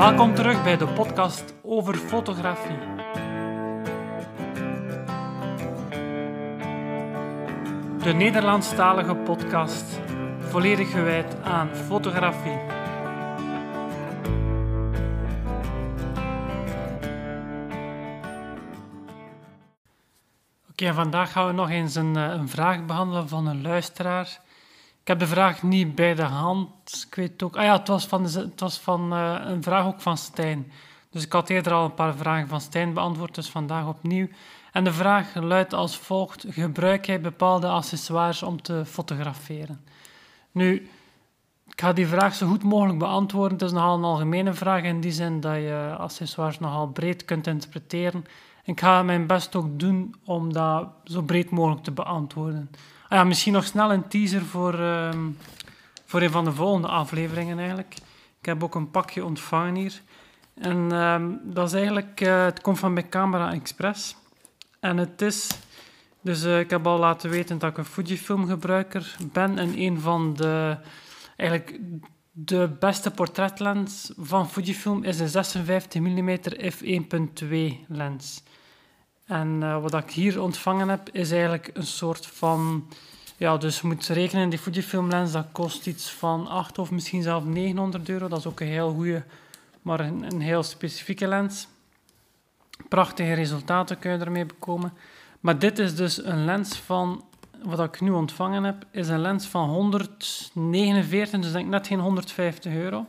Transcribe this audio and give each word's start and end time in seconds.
Welkom 0.00 0.34
terug 0.34 0.62
bij 0.62 0.76
de 0.76 0.86
podcast 0.86 1.54
over 1.62 1.94
fotografie. 1.94 2.78
De 8.02 8.12
Nederlandstalige 8.12 9.14
podcast, 9.14 10.00
volledig 10.38 10.90
gewijd 10.90 11.42
aan 11.42 11.74
fotografie. 11.74 12.58
Oké, 20.70 20.94
vandaag 20.94 21.32
gaan 21.32 21.46
we 21.46 21.52
nog 21.52 21.70
eens 21.70 21.94
een, 21.94 22.16
eh, 22.16 22.22
een 22.22 22.48
vraag 22.48 22.84
behandelen 22.84 23.28
van 23.28 23.46
een 23.46 23.62
luisteraar. 23.62 24.40
Ik 25.10 25.18
heb 25.18 25.28
de 25.28 25.34
vraag 25.34 25.62
niet 25.62 25.94
bij 25.94 26.14
de 26.14 26.22
hand. 26.22 27.06
Ik 27.08 27.14
weet 27.14 27.42
ook. 27.42 27.56
Ah 27.56 27.64
ja, 27.64 27.78
het 27.78 27.88
was 27.88 28.06
van, 28.06 28.24
het 28.24 28.60
was 28.60 28.78
van 28.78 29.12
uh, 29.12 29.40
een 29.44 29.62
vraag 29.62 29.86
ook 29.86 30.00
van 30.00 30.16
Stijn. 30.16 30.72
Dus 31.10 31.24
ik 31.24 31.32
had 31.32 31.48
eerder 31.48 31.72
al 31.72 31.84
een 31.84 31.94
paar 31.94 32.14
vragen 32.14 32.48
van 32.48 32.60
Stijn 32.60 32.92
beantwoord, 32.92 33.34
dus 33.34 33.48
vandaag 33.48 33.86
opnieuw. 33.86 34.28
En 34.72 34.84
de 34.84 34.92
vraag 34.92 35.34
luidt 35.34 35.74
als 35.74 35.96
volgt: 35.96 36.44
Gebruik 36.48 37.06
jij 37.06 37.20
bepaalde 37.20 37.66
accessoires 37.68 38.42
om 38.42 38.62
te 38.62 38.82
fotograferen? 38.86 39.84
Nu, 40.50 40.88
ik 41.66 41.80
ga 41.80 41.92
die 41.92 42.06
vraag 42.06 42.34
zo 42.34 42.46
goed 42.46 42.62
mogelijk 42.62 42.98
beantwoorden. 42.98 43.58
Het 43.58 43.66
is 43.66 43.72
nogal 43.72 43.96
een 43.96 44.04
algemene 44.04 44.52
vraag 44.52 44.82
in 44.82 45.00
die 45.00 45.12
zin 45.12 45.40
dat 45.40 45.54
je 45.54 45.94
accessoires 45.98 46.58
nogal 46.58 46.86
breed 46.86 47.24
kunt 47.24 47.46
interpreteren. 47.46 48.24
Ik 48.64 48.80
ga 48.80 49.02
mijn 49.02 49.26
best 49.26 49.56
ook 49.56 49.78
doen 49.78 50.14
om 50.24 50.52
dat 50.52 50.88
zo 51.04 51.22
breed 51.22 51.50
mogelijk 51.50 51.82
te 51.82 51.92
beantwoorden. 51.92 52.70
Ah 53.10 53.18
ja, 53.18 53.24
misschien 53.24 53.52
nog 53.52 53.64
snel 53.64 53.92
een 53.92 54.08
teaser 54.08 54.42
voor, 54.42 54.80
uh, 54.80 55.10
voor 56.04 56.22
een 56.22 56.30
van 56.30 56.44
de 56.44 56.52
volgende 56.52 56.88
afleveringen 56.88 57.58
eigenlijk. 57.58 57.94
Ik 58.38 58.46
heb 58.46 58.64
ook 58.64 58.74
een 58.74 58.90
pakje 58.90 59.24
ontvangen 59.24 59.74
hier. 59.74 60.02
En 60.54 60.88
uh, 60.92 61.24
dat 61.42 61.66
is 61.66 61.72
eigenlijk, 61.72 62.20
uh, 62.20 62.44
het 62.44 62.60
komt 62.60 62.78
van 62.78 62.94
bij 62.94 63.08
Camera 63.08 63.52
Express. 63.52 64.16
En 64.80 64.96
het 64.96 65.22
is, 65.22 65.48
dus 66.20 66.44
uh, 66.44 66.58
ik 66.58 66.70
heb 66.70 66.86
al 66.86 66.98
laten 66.98 67.30
weten 67.30 67.58
dat 67.58 67.70
ik 67.70 67.78
een 67.78 67.84
Fujifilm 67.84 68.46
gebruiker 68.46 69.16
ben. 69.32 69.58
En 69.58 69.78
een 69.78 70.00
van 70.00 70.34
de, 70.34 70.78
eigenlijk 71.36 71.80
de 72.30 72.76
beste 72.78 73.10
portretlens 73.10 74.12
van 74.16 74.50
Fujifilm 74.50 75.04
is 75.04 75.20
een 75.20 75.28
56 75.28 76.00
mm 76.00 76.38
f1.2 76.60 77.86
lens. 77.88 78.42
En 79.30 79.60
uh, 79.62 79.82
wat 79.82 79.94
ik 79.94 80.10
hier 80.10 80.42
ontvangen 80.42 80.88
heb, 80.88 81.08
is 81.12 81.30
eigenlijk 81.30 81.70
een 81.72 81.86
soort 81.86 82.26
van... 82.26 82.88
Ja, 83.36 83.56
dus 83.56 83.80
je 83.80 83.86
moet 83.86 84.06
rekenen, 84.06 84.48
die 84.48 84.58
Fujifilm 84.58 85.08
lens, 85.08 85.32
dat 85.32 85.46
kost 85.52 85.86
iets 85.86 86.10
van 86.10 86.46
8 86.48 86.78
of 86.78 86.90
misschien 86.90 87.22
zelfs 87.22 87.46
900 87.46 88.08
euro. 88.08 88.28
Dat 88.28 88.38
is 88.38 88.46
ook 88.46 88.60
een 88.60 88.66
heel 88.66 88.92
goede, 88.92 89.24
maar 89.82 90.00
een, 90.00 90.40
heel 90.40 90.62
specifieke 90.62 91.26
lens. 91.26 91.68
Prachtige 92.88 93.32
resultaten 93.32 93.98
kun 93.98 94.12
je 94.12 94.18
ermee 94.18 94.46
bekomen. 94.46 94.92
Maar 95.40 95.58
dit 95.58 95.78
is 95.78 95.96
dus 95.96 96.24
een 96.24 96.44
lens 96.44 96.76
van, 96.76 97.24
wat 97.62 97.80
ik 97.80 98.00
nu 98.00 98.10
ontvangen 98.10 98.64
heb, 98.64 98.86
is 98.90 99.08
een 99.08 99.20
lens 99.20 99.46
van 99.46 99.68
149, 99.68 101.40
dus 101.40 101.52
denk 101.52 101.68
net 101.68 101.86
geen 101.86 102.00
150 102.00 102.72
euro. 102.72 103.06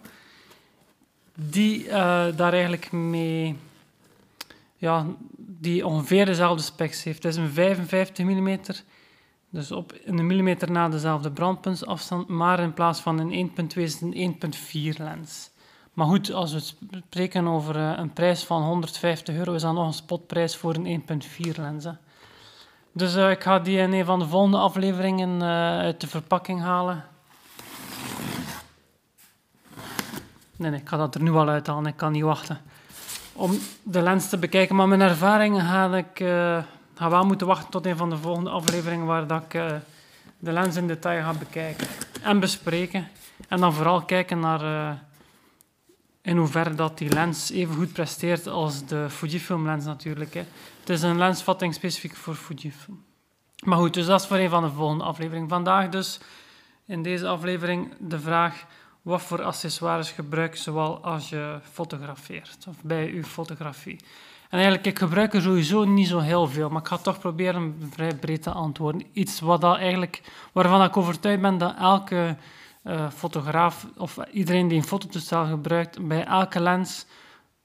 Die 1.33 1.85
uh, 1.85 1.93
daar 2.35 2.53
eigenlijk 2.53 2.91
mee 2.91 3.57
ja, 4.81 5.05
die 5.61 5.85
ongeveer 5.85 6.25
dezelfde 6.25 6.63
specs 6.63 7.03
heeft. 7.03 7.23
Het 7.23 7.33
is 7.33 7.39
een 7.39 7.49
55 7.49 8.25
mm, 8.25 8.59
dus 9.49 9.71
op 9.71 9.93
een 10.05 10.27
millimeter 10.27 10.71
na 10.71 10.89
dezelfde 10.89 11.31
brandpuntsafstand, 11.31 12.27
maar 12.27 12.59
in 12.59 12.73
plaats 12.73 12.99
van 12.99 13.19
een 13.19 13.49
1.2 13.49 13.65
is 13.75 13.93
het 13.93 14.01
een 14.01 14.35
1.4 14.93 14.97
lens. 14.97 15.51
Maar 15.93 16.05
goed, 16.05 16.33
als 16.33 16.53
we 16.53 16.59
spreken 17.07 17.47
over 17.47 17.75
eh, 17.75 17.93
een 17.95 18.13
prijs 18.13 18.43
van 18.43 18.63
150 18.63 19.35
euro, 19.35 19.53
is 19.53 19.61
dat 19.61 19.73
nog 19.73 19.87
een 19.87 19.93
spotprijs 19.93 20.55
voor 20.55 20.75
een 20.75 21.03
1.4 21.21 21.51
lens. 21.55 21.83
Hè. 21.83 21.91
Dus 22.91 23.15
uh, 23.15 23.29
ik 23.29 23.43
ga 23.43 23.59
die 23.59 23.77
in 23.77 23.93
een 23.93 24.05
van 24.05 24.19
de 24.19 24.27
volgende 24.27 24.57
afleveringen 24.57 25.35
uh, 25.41 25.77
uit 25.77 26.01
de 26.01 26.07
verpakking 26.07 26.61
halen. 26.61 27.03
Nee, 30.55 30.71
nee, 30.71 30.79
ik 30.79 30.89
ga 30.89 30.97
dat 30.97 31.15
er 31.15 31.21
nu 31.21 31.31
al 31.31 31.49
uithalen, 31.49 31.85
ik 31.85 31.97
kan 31.97 32.11
niet 32.11 32.23
wachten 32.23 32.61
om 33.41 33.59
de 33.83 34.01
lens 34.01 34.29
te 34.29 34.37
bekijken. 34.37 34.75
Maar 34.75 34.87
mijn 34.87 35.01
ervaring 35.01 35.61
ga 35.61 35.95
ik 35.95 36.19
uh, 36.19 36.63
ga 36.95 37.09
wel 37.09 37.25
moeten 37.25 37.47
wachten 37.47 37.69
tot 37.69 37.85
een 37.85 37.97
van 37.97 38.09
de 38.09 38.17
volgende 38.17 38.49
afleveringen 38.49 39.05
waar 39.05 39.27
dat 39.27 39.43
ik 39.43 39.53
uh, 39.53 39.71
de 40.39 40.51
lens 40.51 40.75
in 40.75 40.87
detail 40.87 41.23
ga 41.23 41.33
bekijken 41.33 41.87
en 42.21 42.39
bespreken. 42.39 43.07
En 43.47 43.59
dan 43.59 43.73
vooral 43.73 44.01
kijken 44.01 44.39
naar 44.39 44.63
uh, 44.63 44.91
in 46.21 46.37
hoeverre 46.37 46.75
dat 46.75 46.97
die 46.97 47.09
lens 47.09 47.51
even 47.51 47.75
goed 47.75 47.93
presteert 47.93 48.47
als 48.47 48.85
de 48.85 49.09
Fujifilm 49.09 49.65
lens 49.65 49.85
natuurlijk. 49.85 50.33
Hè. 50.33 50.43
Het 50.79 50.89
is 50.89 51.01
een 51.01 51.17
lensvatting 51.17 51.73
specifiek 51.73 52.15
voor 52.15 52.35
Fujifilm. 52.35 53.03
Maar 53.63 53.77
goed, 53.77 53.93
dus 53.93 54.05
dat 54.05 54.21
is 54.21 54.27
voor 54.27 54.37
een 54.37 54.49
van 54.49 54.63
de 54.63 54.69
volgende 54.69 55.03
afleveringen. 55.03 55.49
Vandaag 55.49 55.89
dus 55.89 56.19
in 56.85 57.03
deze 57.03 57.27
aflevering 57.27 57.93
de 57.99 58.19
vraag 58.19 58.65
wat 59.01 59.21
voor 59.21 59.43
accessoires 59.43 60.11
gebruik 60.11 60.53
je 60.53 60.61
zoal 60.61 61.03
als 61.03 61.29
je 61.29 61.59
fotografeert 61.71 62.65
of 62.67 62.75
bij 62.83 63.13
je 63.13 63.23
fotografie. 63.23 63.99
En 64.49 64.59
eigenlijk, 64.59 64.85
ik 64.85 64.99
gebruik 64.99 65.33
er 65.33 65.41
sowieso 65.41 65.83
niet 65.83 66.07
zo 66.07 66.19
heel 66.19 66.47
veel, 66.47 66.69
maar 66.69 66.81
ik 66.81 66.87
ga 66.87 66.97
toch 66.97 67.19
proberen 67.19 67.89
vrij 67.89 68.15
breed 68.15 68.41
te 68.41 68.51
antwoorden. 68.51 69.07
Iets 69.13 69.39
wat 69.39 69.61
dat 69.61 69.77
eigenlijk, 69.77 70.21
waarvan 70.51 70.83
ik 70.83 70.97
overtuigd 70.97 71.41
ben 71.41 71.57
dat 71.57 71.75
elke 71.77 72.37
uh, 72.83 73.09
fotograaf 73.09 73.87
of 73.97 74.17
iedereen 74.31 74.67
die 74.67 74.77
een 74.77 74.83
fototoestel 74.83 75.45
gebruikt, 75.45 76.07
bij 76.07 76.25
elke 76.25 76.59
lens 76.59 77.05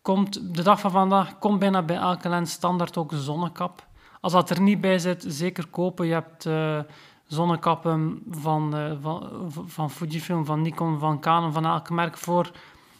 komt, 0.02 0.54
de 0.54 0.62
dag 0.62 0.80
van 0.80 0.90
vandaag, 0.90 1.38
komt 1.38 1.58
bijna 1.58 1.82
bij 1.82 1.96
elke 1.96 2.28
lens 2.28 2.52
standaard 2.52 2.96
ook 2.96 3.12
een 3.12 3.18
zonnekap. 3.18 3.86
Als 4.20 4.32
dat 4.32 4.50
er 4.50 4.60
niet 4.60 4.80
bij 4.80 4.98
zit, 4.98 5.24
zeker 5.28 5.66
kopen. 5.66 6.06
Je 6.06 6.12
hebt... 6.12 6.44
Uh, 6.44 6.78
zonnekappen 7.26 8.22
van, 8.30 8.78
uh, 8.78 8.92
van, 9.00 9.50
van 9.66 9.90
Fujifilm, 9.90 10.44
van 10.44 10.62
Nikon, 10.62 10.98
van 10.98 11.20
Canon, 11.20 11.52
van 11.52 11.66
elk 11.66 11.90
merk 11.90 12.18
voor 12.18 12.50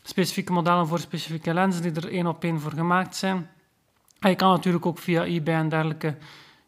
specifieke 0.02 0.52
modellen, 0.52 0.86
voor 0.86 0.98
specifieke 0.98 1.54
lenzen 1.54 1.82
die 1.82 1.92
er 1.92 2.12
één 2.12 2.26
op 2.26 2.44
één 2.44 2.60
voor 2.60 2.72
gemaakt 2.72 3.16
zijn. 3.16 3.50
En 4.18 4.30
je 4.30 4.36
kan 4.36 4.50
natuurlijk 4.50 4.86
ook 4.86 4.98
via 4.98 5.24
eBay 5.24 5.54
en 5.54 5.68
dergelijke 5.68 6.16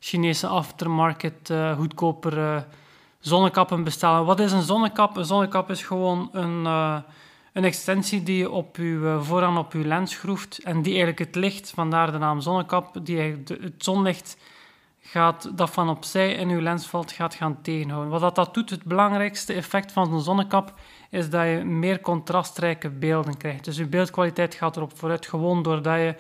Chinese 0.01 0.47
aftermarket 0.47 1.51
uh, 1.51 1.77
goedkoper 1.77 2.39
uh, 2.39 2.57
zonnekappen 3.19 3.85
bestellen. 3.85 4.25
Wat 4.25 4.41
is 4.41 4.53
een 4.53 4.63
zonnekap? 4.63 5.17
Een 5.17 5.25
zonnekap 5.25 5.71
is 5.71 5.83
gewoon 5.83 6.29
een, 6.33 6.65
een 7.53 7.65
extensie 7.65 8.23
die 8.23 8.37
je 8.37 8.51
op 8.51 8.77
je, 8.77 9.19
vooraan 9.21 9.59
op 9.59 9.73
je 9.73 9.85
lens 9.87 10.13
schroeft 10.13 10.59
en 10.59 10.83
die 10.83 10.91
eigenlijk 10.91 11.19
het 11.19 11.35
licht, 11.35 11.71
vandaar 11.71 12.13
de 12.13 12.19
naam 12.19 12.41
zonnekap, 12.41 12.97
die 13.03 13.19
het 13.19 13.75
zonlicht 13.79 14.37
gaat 15.11 15.57
dat 15.57 15.71
van 15.71 15.89
opzij 15.89 16.33
in 16.33 16.49
uw 16.49 16.61
lens 16.61 16.87
valt, 16.87 17.13
gaat 17.13 17.35
gaan 17.35 17.63
tegenhouden. 17.63 18.11
Wat 18.11 18.21
dat, 18.21 18.35
dat 18.35 18.55
doet, 18.55 18.71
het 18.71 18.85
belangrijkste 18.85 19.53
effect 19.53 19.93
van 19.93 20.13
een 20.13 20.21
zonnekap, 20.21 20.75
is 21.11 21.31
dat 21.31 21.47
je 21.47 21.65
meer 21.65 22.01
contrastrijke 22.01 22.91
beelden 22.91 23.37
krijgt. 23.37 23.65
Dus 23.65 23.77
je 23.77 23.87
beeldkwaliteit 23.87 24.55
gaat 24.55 24.77
erop 24.77 24.99
vooruit, 24.99 25.27
gewoon 25.27 25.63
doordat 25.63 25.97
je 25.97 26.15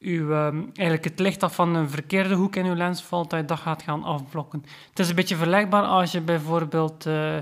uw, 0.00 0.32
um, 0.32 0.70
eigenlijk 0.74 1.04
het 1.04 1.18
licht 1.18 1.40
dat 1.40 1.52
van 1.52 1.74
een 1.74 1.90
verkeerde 1.90 2.34
hoek 2.34 2.56
in 2.56 2.66
uw 2.66 2.74
lens 2.74 3.02
valt, 3.02 3.30
dat 3.30 3.48
je 3.48 3.56
gaat 3.56 3.82
gaan 3.82 4.04
afblokken. 4.04 4.64
Het 4.88 4.98
is 4.98 5.08
een 5.08 5.14
beetje 5.14 5.36
vergelijkbaar 5.36 5.84
als 5.84 6.12
je 6.12 6.20
bijvoorbeeld 6.20 7.06
uh, 7.06 7.36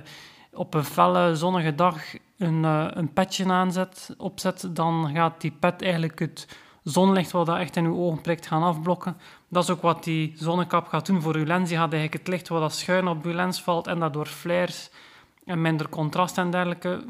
op 0.53 0.75
een 0.75 0.85
felle 0.85 1.35
zonnige 1.37 1.75
dag 1.75 1.97
een, 2.39 2.63
uh, 2.63 2.87
een 2.91 3.13
petje 3.13 3.45
aanzet, 3.45 4.15
opzet, 4.19 4.69
dan 4.71 5.11
gaat 5.15 5.41
die 5.41 5.53
pet 5.61 5.83
eigenlijk 5.83 6.19
het 6.19 6.47
zonlicht 6.83 7.31
wat 7.31 7.47
dat 7.47 7.59
echt 7.59 7.77
in 7.77 7.85
uw 7.85 7.97
ogen 7.97 8.21
prikt 8.21 8.47
gaan 8.47 8.63
afblokken. 8.63 9.17
Dat 9.49 9.63
is 9.63 9.71
ook 9.71 9.83
wat 9.83 10.05
die 10.05 10.33
zonnekap 10.37 10.89
gaat 10.89 11.07
doen 11.07 11.23
voor 11.23 11.35
uw 11.35 11.45
lens. 11.45 11.69
Die 11.69 11.79
gaat 11.79 11.93
eigenlijk 11.93 12.23
het 12.23 12.33
licht 12.33 12.49
wat 12.49 12.61
dat 12.61 12.75
schuin 12.75 13.09
op 13.09 13.25
uw 13.25 13.33
lens 13.33 13.63
valt 13.63 13.87
en 13.87 13.99
dat 13.99 14.13
door 14.13 14.27
flares 14.27 14.91
en 15.45 15.61
minder 15.61 15.89
contrast 15.89 16.39
en 16.39 16.51
dergelijke 16.51 17.05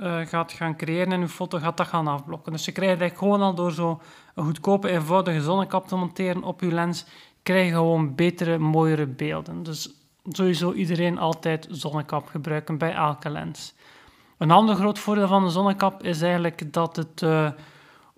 uh, 0.00 0.20
gaat 0.26 0.52
gaan 0.52 0.76
creëren 0.76 1.12
in 1.12 1.20
uw 1.20 1.28
foto, 1.28 1.58
gaat 1.58 1.76
dat 1.76 1.86
gaan 1.86 2.06
afblokken. 2.06 2.52
Dus 2.52 2.64
je 2.64 2.72
krijgt 2.72 3.00
eigenlijk 3.00 3.20
gewoon 3.20 3.46
al 3.46 3.54
door 3.54 3.72
zo 3.72 4.00
een 4.34 4.44
goedkope, 4.44 4.90
eenvoudige 4.90 5.42
zonnekap 5.42 5.88
te 5.88 5.96
monteren 5.96 6.42
op 6.42 6.60
uw 6.60 6.70
lens, 6.70 7.04
krijg 7.42 7.66
je 7.66 7.72
gewoon 7.72 8.14
betere, 8.14 8.58
mooiere 8.58 9.06
beelden. 9.06 9.62
Dus 9.62 9.90
sowieso 10.28 10.72
iedereen 10.72 11.18
altijd 11.18 11.66
zonnekap 11.70 12.26
gebruiken 12.26 12.78
bij 12.78 12.92
elke 12.92 13.30
lens. 13.30 13.74
Een 14.38 14.50
ander 14.50 14.74
groot 14.74 14.98
voordeel 14.98 15.28
van 15.28 15.44
de 15.44 15.50
zonnekap 15.50 16.02
is 16.02 16.22
eigenlijk 16.22 16.72
dat 16.72 16.96
het... 16.96 17.22
Uh, 17.22 17.48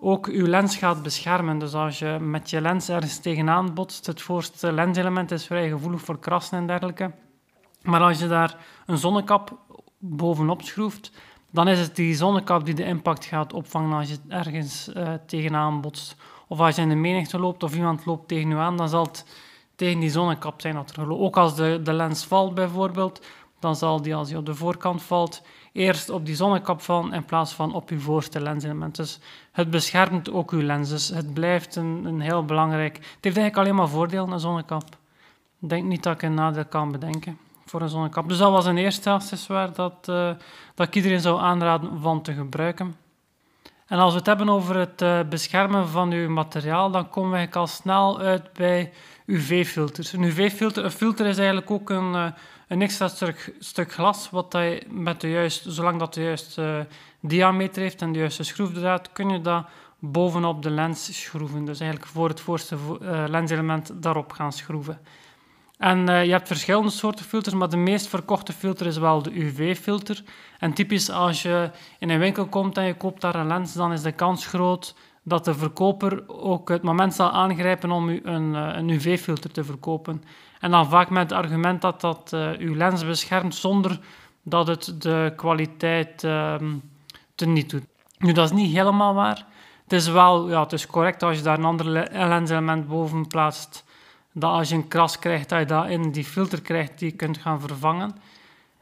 ook 0.03 0.27
uw 0.27 0.45
lens 0.45 0.77
gaat 0.77 1.03
beschermen. 1.03 1.59
Dus 1.59 1.73
als 1.73 1.99
je 1.99 2.17
met 2.21 2.49
je 2.49 2.61
lens 2.61 2.89
ergens 2.89 3.19
tegenaan 3.19 3.73
botst, 3.73 4.05
het 4.05 4.21
voorste 4.21 4.71
lenselement 4.71 5.31
is 5.31 5.45
vrij 5.45 5.69
gevoelig 5.69 6.01
voor 6.01 6.19
krassen 6.19 6.57
en 6.57 6.67
dergelijke. 6.67 7.11
Maar 7.81 8.01
als 8.01 8.19
je 8.19 8.27
daar 8.27 8.57
een 8.85 8.97
zonnekap 8.97 9.57
bovenop 9.97 10.61
schroeft, 10.61 11.11
dan 11.51 11.67
is 11.67 11.79
het 11.79 11.95
die 11.95 12.15
zonnekap 12.15 12.65
die 12.65 12.73
de 12.73 12.83
impact 12.83 13.25
gaat 13.25 13.53
opvangen 13.53 13.97
als 13.97 14.09
je 14.09 14.17
ergens 14.27 14.89
uh, 14.89 15.13
tegenaan 15.25 15.81
botst. 15.81 16.15
Of 16.47 16.59
als 16.59 16.75
je 16.75 16.81
in 16.81 16.89
de 16.89 16.95
menigte 16.95 17.39
loopt 17.39 17.63
of 17.63 17.75
iemand 17.75 18.05
loopt 18.05 18.27
tegen 18.27 18.49
je 18.49 18.55
aan, 18.55 18.77
dan 18.77 18.89
zal 18.89 19.03
het 19.03 19.25
tegen 19.75 19.99
die 19.99 20.09
zonnekap 20.09 20.61
zijn 20.61 20.75
dat 20.75 20.95
er 20.95 21.11
Ook 21.11 21.37
als 21.37 21.55
de, 21.55 21.79
de 21.83 21.93
lens 21.93 22.25
valt 22.25 22.53
bijvoorbeeld, 22.53 23.21
dan 23.59 23.75
zal 23.75 24.01
die 24.01 24.15
als 24.15 24.27
die 24.27 24.37
op 24.37 24.45
de 24.45 24.55
voorkant 24.55 25.03
valt, 25.03 25.41
eerst 25.71 26.09
op 26.09 26.25
die 26.25 26.35
zonnekap 26.35 26.81
vallen 26.81 27.13
in 27.13 27.25
plaats 27.25 27.53
van 27.53 27.73
op 27.73 27.89
uw 27.89 27.99
voorste 27.99 28.41
lenselement. 28.41 28.95
Dus 28.95 29.19
het 29.53 29.69
beschermt 29.69 30.31
ook 30.31 30.51
uw 30.51 30.61
lens. 30.61 30.89
Dus 30.89 31.09
het 31.09 31.33
blijft 31.33 31.75
een, 31.75 32.05
een 32.05 32.19
heel 32.19 32.45
belangrijk... 32.45 32.95
Het 32.95 33.05
heeft 33.21 33.37
eigenlijk 33.37 33.57
alleen 33.57 33.75
maar 33.75 33.87
voordelen, 33.87 34.31
een 34.31 34.39
zonnekap. 34.39 34.83
Ik 35.61 35.69
denk 35.69 35.83
niet 35.83 36.03
dat 36.03 36.15
ik 36.15 36.21
een 36.21 36.33
nadeel 36.33 36.65
kan 36.65 36.91
bedenken 36.91 37.37
voor 37.65 37.81
een 37.81 37.89
zonnekap. 37.89 38.29
Dus 38.29 38.37
dat 38.37 38.51
was 38.51 38.65
een 38.65 38.77
eerste 38.77 39.09
accessoire 39.09 39.71
dat, 39.71 40.07
uh, 40.09 40.31
dat 40.75 40.87
ik 40.87 40.95
iedereen 40.95 41.19
zou 41.19 41.41
aanraden 41.41 42.01
van 42.01 42.21
te 42.21 42.33
gebruiken. 42.33 42.95
En 43.87 43.99
als 43.99 44.11
we 44.11 44.17
het 44.17 44.27
hebben 44.27 44.49
over 44.49 44.75
het 44.75 45.01
uh, 45.01 45.19
beschermen 45.29 45.87
van 45.87 46.11
uw 46.11 46.29
materiaal, 46.29 46.91
dan 46.91 47.09
komen 47.09 47.49
we 47.49 47.57
al 47.57 47.67
snel 47.67 48.19
uit 48.19 48.53
bij 48.53 48.91
UV-filters. 49.25 50.13
Een 50.13 50.23
UV-filter, 50.23 50.83
een 50.83 50.91
filter 50.91 51.25
is 51.25 51.37
eigenlijk 51.37 51.71
ook 51.71 51.89
een, 51.89 52.13
uh, 52.13 52.27
een 52.67 52.81
extra 52.81 53.07
stuk, 53.07 53.55
stuk, 53.59 53.93
glas, 53.93 54.29
wat 54.29 54.51
je 54.51 54.83
met 54.89 55.21
de 55.21 55.29
juiste, 55.29 55.71
zolang 55.71 55.99
dat 55.99 56.13
de 56.13 56.21
juiste 56.21 56.87
diameter 57.19 57.81
heeft 57.81 58.01
en 58.01 58.11
de 58.11 58.19
juiste 58.19 58.43
schroefdraad, 58.43 59.11
kun 59.11 59.29
je 59.29 59.41
dat 59.41 59.65
bovenop 59.99 60.61
de 60.63 60.69
lens 60.69 61.21
schroeven. 61.21 61.65
Dus 61.65 61.79
eigenlijk 61.79 62.11
voor 62.11 62.29
het 62.29 62.39
voorste 62.39 62.77
lenselement 63.27 63.91
daarop 64.03 64.31
gaan 64.31 64.53
schroeven. 64.53 64.99
En 65.83 66.09
uh, 66.09 66.25
je 66.25 66.31
hebt 66.31 66.47
verschillende 66.47 66.89
soorten 66.89 67.25
filters, 67.25 67.55
maar 67.55 67.69
de 67.69 67.77
meest 67.77 68.07
verkochte 68.07 68.53
filter 68.53 68.85
is 68.85 68.97
wel 68.97 69.21
de 69.21 69.39
UV-filter. 69.39 70.23
En 70.59 70.73
typisch 70.73 71.09
als 71.09 71.41
je 71.41 71.71
in 71.99 72.09
een 72.09 72.19
winkel 72.19 72.47
komt 72.47 72.77
en 72.77 72.85
je 72.85 72.97
koopt 72.97 73.21
daar 73.21 73.35
een 73.35 73.47
lens, 73.47 73.73
dan 73.73 73.91
is 73.93 74.01
de 74.01 74.11
kans 74.11 74.45
groot 74.45 74.95
dat 75.23 75.45
de 75.45 75.53
verkoper 75.53 76.23
ook 76.27 76.69
het 76.69 76.81
moment 76.81 77.13
zal 77.13 77.31
aangrijpen 77.31 77.91
om 77.91 78.09
u 78.09 78.21
een, 78.23 78.53
uh, 78.53 78.69
een 78.75 78.89
UV-filter 78.89 79.51
te 79.51 79.63
verkopen. 79.63 80.23
En 80.59 80.71
dan 80.71 80.89
vaak 80.89 81.09
met 81.09 81.29
het 81.29 81.39
argument 81.39 81.81
dat 81.81 82.01
dat 82.01 82.31
uh, 82.33 82.49
uw 82.57 82.75
lens 82.75 83.05
beschermt 83.05 83.55
zonder 83.55 83.99
dat 84.43 84.67
het 84.67 85.01
de 85.01 85.33
kwaliteit 85.35 86.23
ehm, 86.23 86.75
teniet 87.35 87.69
doet. 87.69 87.85
Nu, 88.17 88.31
dat 88.31 88.45
is 88.45 88.51
niet 88.51 88.75
helemaal 88.75 89.13
waar. 89.13 89.45
Het 89.83 89.93
is 89.93 90.07
wel 90.07 90.49
ja, 90.49 90.61
het 90.61 90.73
is 90.73 90.87
correct 90.87 91.23
als 91.23 91.37
je 91.37 91.43
daar 91.43 91.57
een 91.57 91.65
ander 91.65 92.09
lenselement 92.11 92.87
boven 92.87 93.27
plaatst 93.27 93.85
dat 94.33 94.51
als 94.51 94.69
je 94.69 94.75
een 94.75 94.87
kras 94.87 95.19
krijgt, 95.19 95.49
dat 95.49 95.59
je 95.59 95.65
dat 95.65 95.89
in 95.89 96.11
die 96.11 96.23
filter 96.23 96.61
krijgt 96.61 96.99
die 96.99 97.09
je 97.09 97.15
kunt 97.15 97.37
gaan 97.37 97.59
vervangen. 97.59 98.15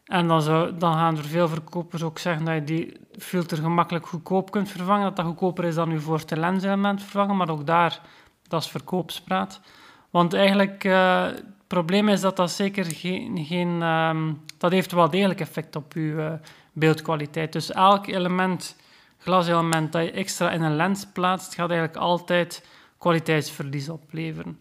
En 0.05 0.27
dan, 0.27 0.41
zou, 0.41 0.77
dan 0.77 0.93
gaan 0.93 1.17
er 1.17 1.23
veel 1.23 1.47
verkopers 1.47 2.03
ook 2.03 2.19
zeggen 2.19 2.45
dat 2.45 2.53
je 2.53 2.63
die 2.63 2.97
filter 3.17 3.57
gemakkelijk 3.57 4.07
goedkoop 4.07 4.51
kunt 4.51 4.69
vervangen. 4.69 5.03
Dat 5.03 5.15
dat 5.15 5.25
goedkoper 5.25 5.63
is 5.63 5.75
dan 5.75 5.91
je 5.91 5.99
voorste 5.99 6.37
lenselement 6.37 7.01
vervangen, 7.01 7.37
maar 7.37 7.49
ook 7.49 7.65
daar, 7.65 8.01
dat 8.47 8.63
is 8.63 8.69
verkoopspraat. 8.69 9.61
Want 10.09 10.33
eigenlijk, 10.33 10.83
uh, 10.83 11.23
het 11.23 11.43
probleem 11.67 12.09
is 12.09 12.21
dat 12.21 12.35
dat 12.35 12.51
zeker 12.51 12.85
geen... 12.85 13.45
geen 13.45 13.81
um, 13.81 14.41
dat 14.57 14.71
heeft 14.71 14.91
wel 14.91 15.09
degelijk 15.09 15.39
effect 15.39 15.75
op 15.75 15.93
je 15.93 15.99
uh, 15.99 16.31
beeldkwaliteit. 16.73 17.53
Dus 17.53 17.71
elk 17.71 18.07
element, 18.07 18.75
glaselement 19.17 19.91
dat 19.91 20.03
je 20.03 20.11
extra 20.11 20.51
in 20.51 20.61
een 20.61 20.75
lens 20.75 21.07
plaatst, 21.13 21.55
gaat 21.55 21.69
eigenlijk 21.69 21.99
altijd 21.99 22.67
kwaliteitsverlies 22.97 23.89
opleveren. 23.89 24.59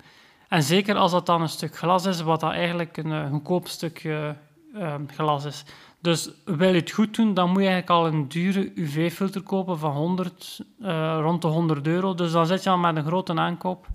En 0.51 0.63
zeker 0.63 0.97
als 0.97 1.13
dat 1.13 1.27
dan 1.27 1.43
een 1.43 1.49
stuk 1.49 1.77
glas 1.77 2.07
is, 2.07 2.21
wat 2.21 2.41
dat 2.41 2.53
eigenlijk 2.53 2.97
een, 2.97 3.11
een 3.11 3.31
goedkoop 3.31 3.69
stukje 3.69 4.37
uh, 4.75 4.95
glas 5.07 5.45
is. 5.45 5.65
Dus 6.01 6.31
wil 6.45 6.69
je 6.69 6.81
het 6.81 6.91
goed 6.91 7.17
doen, 7.17 7.35
dan 7.35 7.51
moet 7.51 7.63
je 7.63 7.69
eigenlijk 7.69 7.91
al 7.91 8.07
een 8.07 8.29
dure 8.29 8.73
UV-filter 8.75 9.43
kopen 9.43 9.79
van 9.79 9.93
100, 9.93 10.61
uh, 10.81 11.19
rond 11.21 11.43
de 11.43 11.49
100 11.49 11.87
euro. 11.87 12.15
Dus 12.15 12.33
dan 12.33 12.47
zit 12.47 12.63
je 12.63 12.71
al 12.71 12.79
met 12.79 12.97
een 12.97 13.05
grote 13.05 13.35
aankoop. 13.35 13.87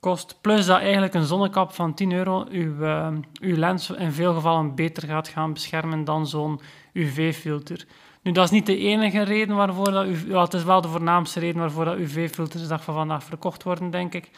Kost. 0.00 0.38
Plus 0.40 0.66
dat 0.66 0.80
eigenlijk 0.80 1.14
een 1.14 1.24
zonnekap 1.24 1.72
van 1.72 1.94
10 1.94 2.12
euro 2.12 2.46
uw, 2.50 2.74
uh, 2.80 3.08
uw 3.40 3.56
lens 3.56 3.90
in 3.90 4.12
veel 4.12 4.34
gevallen 4.34 4.74
beter 4.74 5.08
gaat 5.08 5.28
gaan 5.28 5.52
beschermen 5.52 6.04
dan 6.04 6.26
zo'n 6.26 6.60
UV-filter. 6.92 7.86
Nu, 8.22 8.32
dat 8.32 8.44
is 8.44 8.50
niet 8.50 8.66
de 8.66 8.78
enige 8.78 9.22
reden 9.22 9.56
waarvoor 9.56 9.90
dat... 9.90 10.06
Ja, 10.26 10.42
het 10.42 10.54
is 10.54 10.64
wel 10.64 10.80
de 10.80 10.88
voornaamste 10.88 11.40
reden 11.40 11.60
waarvoor 11.60 11.84
dat 11.84 11.96
UV-filters 11.96 12.68
dag 12.68 12.84
van 12.84 12.94
vandaag 12.94 13.24
verkocht 13.24 13.62
worden, 13.62 13.90
denk 13.90 14.14
ik. 14.14 14.30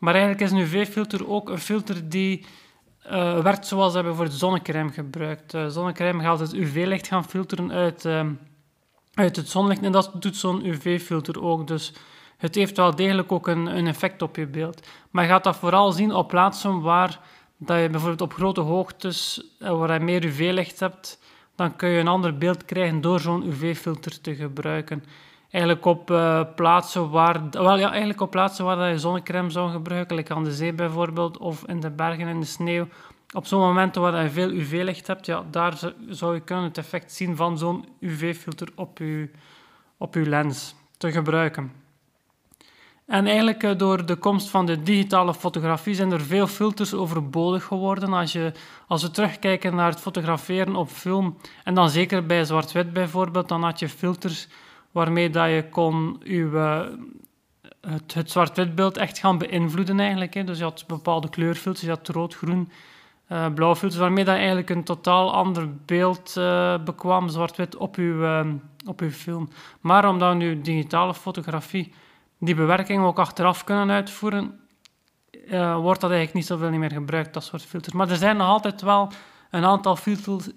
Maar 0.00 0.14
eigenlijk 0.14 0.42
is 0.42 0.50
een 0.50 0.58
UV-filter 0.58 1.28
ook 1.28 1.48
een 1.48 1.58
filter 1.58 2.08
die 2.08 2.46
uh, 3.06 3.38
werkt 3.42 3.66
zoals 3.66 3.94
we 3.94 4.14
voor 4.14 4.28
zonnecrème 4.28 4.92
gebruikt. 4.92 5.54
Uh, 5.54 5.66
zonnecrème 5.66 6.22
gaat 6.22 6.40
het 6.40 6.52
UV-licht 6.52 7.06
gaan 7.06 7.24
filteren 7.24 7.72
uit, 7.72 8.04
uh, 8.04 8.26
uit 9.14 9.36
het 9.36 9.48
zonlicht 9.48 9.82
en 9.82 9.92
dat 9.92 10.12
doet 10.18 10.36
zo'n 10.36 10.66
UV-filter 10.66 11.42
ook. 11.42 11.66
Dus 11.66 11.92
het 12.36 12.54
heeft 12.54 12.76
wel 12.76 12.94
degelijk 12.94 13.32
ook 13.32 13.46
een, 13.48 13.66
een, 13.76 13.86
effect 13.86 14.22
op 14.22 14.36
je 14.36 14.46
beeld. 14.46 14.88
Maar 15.10 15.24
je 15.24 15.30
gaat 15.30 15.44
dat 15.44 15.56
vooral 15.56 15.92
zien 15.92 16.14
op 16.14 16.28
plaatsen 16.28 16.80
waar 16.80 17.20
dat 17.56 17.80
je 17.80 17.88
bijvoorbeeld 17.90 18.20
op 18.20 18.34
grote 18.34 18.60
hoogtes, 18.60 19.42
waar 19.58 19.92
je 19.92 20.00
meer 20.04 20.24
UV-licht 20.24 20.80
hebt, 20.80 21.18
dan 21.56 21.76
kun 21.76 21.88
je 21.88 22.00
een 22.00 22.08
ander 22.08 22.38
beeld 22.38 22.64
krijgen 22.64 23.00
door 23.00 23.20
zo'n 23.20 23.46
UV-filter 23.46 24.20
te 24.20 24.34
gebruiken 24.34 25.04
eigenlijk 25.50 25.84
op 25.84 26.10
uh, 26.10 26.42
plaatsen 26.54 27.10
waar, 27.10 27.50
wel 27.50 27.78
ja, 27.78 27.88
eigenlijk 27.88 28.20
op 28.20 28.30
plaatsen 28.30 28.64
waar 28.64 28.90
je 28.90 28.98
zonnecrème 28.98 29.50
zou 29.50 29.70
gebruiken, 29.70 30.16
like 30.16 30.34
aan 30.34 30.44
de 30.44 30.52
zee 30.52 30.72
bijvoorbeeld, 30.72 31.38
of 31.38 31.64
in 31.66 31.80
de 31.80 31.90
bergen 31.90 32.28
in 32.28 32.40
de 32.40 32.46
sneeuw. 32.46 32.86
Op 33.32 33.46
zo'n 33.46 33.60
momenten 33.60 34.02
waar 34.02 34.22
je 34.22 34.30
veel 34.30 34.50
UV-licht 34.50 35.06
hebt, 35.06 35.26
ja, 35.26 35.44
daar 35.50 35.78
zou 36.08 36.34
je 36.34 36.40
kunnen 36.40 36.64
het 36.64 36.78
effect 36.78 37.12
zien 37.12 37.36
van 37.36 37.58
zo'n 37.58 37.84
UV-filter 38.00 38.68
op 38.74 38.98
je, 38.98 39.30
op 39.96 40.14
uw 40.14 40.24
lens 40.24 40.74
te 40.96 41.12
gebruiken. 41.12 41.72
En 43.06 43.26
eigenlijk 43.26 43.62
uh, 43.62 43.70
door 43.76 44.06
de 44.06 44.16
komst 44.16 44.48
van 44.48 44.66
de 44.66 44.82
digitale 44.82 45.34
fotografie 45.34 45.94
zijn 45.94 46.12
er 46.12 46.20
veel 46.20 46.46
filters 46.46 46.94
overbodig 46.94 47.64
geworden. 47.64 48.12
Als, 48.12 48.32
je, 48.32 48.52
als 48.86 49.02
we 49.02 49.10
terugkijken 49.10 49.74
naar 49.74 49.90
het 49.90 50.00
fotograferen 50.00 50.76
op 50.76 50.88
film, 50.88 51.36
en 51.64 51.74
dan 51.74 51.90
zeker 51.90 52.26
bij 52.26 52.44
zwart-wit 52.44 52.92
bijvoorbeeld, 52.92 53.48
dan 53.48 53.62
had 53.62 53.78
je 53.78 53.88
filters 53.88 54.48
waarmee 54.90 55.30
dat 55.30 55.48
je 55.48 55.68
kon 55.70 56.20
uw, 56.24 56.52
uh, 56.52 56.80
het, 57.80 58.14
het 58.14 58.30
zwart-wit 58.30 58.74
beeld 58.74 58.96
echt 58.96 59.18
gaan 59.18 59.38
beïnvloeden 59.38 60.00
eigenlijk. 60.00 60.34
Hè. 60.34 60.44
Dus 60.44 60.58
je 60.58 60.64
had 60.64 60.84
bepaalde 60.86 61.28
kleurfilters, 61.28 61.84
je 61.84 61.88
had 61.88 62.08
rood, 62.08 62.34
groen, 62.34 62.70
uh, 63.28 63.46
blauw 63.54 63.74
filters, 63.74 64.00
waarmee 64.00 64.24
je 64.24 64.30
eigenlijk 64.30 64.70
een 64.70 64.84
totaal 64.84 65.32
ander 65.32 65.68
beeld 65.84 66.34
uh, 66.38 66.84
bekwam, 66.84 67.28
zwart-wit, 67.28 67.76
op 67.76 67.96
uw, 67.96 68.44
op 68.86 69.00
uw 69.00 69.10
film. 69.10 69.48
Maar 69.80 70.08
omdat 70.08 70.36
nu 70.36 70.60
digitale 70.60 71.14
fotografie 71.14 71.92
die 72.38 72.54
bewerking 72.54 73.04
ook 73.04 73.18
achteraf 73.18 73.64
kunnen 73.64 73.90
uitvoeren, 73.90 74.60
wordt 75.82 76.00
dat 76.00 76.10
eigenlijk 76.10 76.32
niet 76.34 76.46
zoveel 76.46 76.70
meer 76.70 76.92
gebruikt, 76.92 77.34
dat 77.34 77.44
soort 77.44 77.62
filters. 77.62 77.94
Maar 77.94 78.10
er 78.10 78.16
zijn 78.16 78.36
nog 78.36 78.46
altijd 78.46 78.82
wel 78.82 79.12
een 79.50 79.64
aantal 79.64 79.96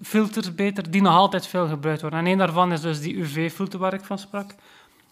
filters 0.02 0.54
beter 0.54 0.90
die 0.90 1.02
nog 1.02 1.14
altijd 1.14 1.46
veel 1.46 1.68
gebruikt 1.68 2.00
worden. 2.00 2.18
En 2.18 2.26
een 2.26 2.38
daarvan 2.38 2.72
is 2.72 2.80
dus 2.80 3.00
die 3.00 3.16
UV-filter 3.16 3.78
waar 3.78 3.94
ik 3.94 4.04
van 4.04 4.18
sprak. 4.18 4.54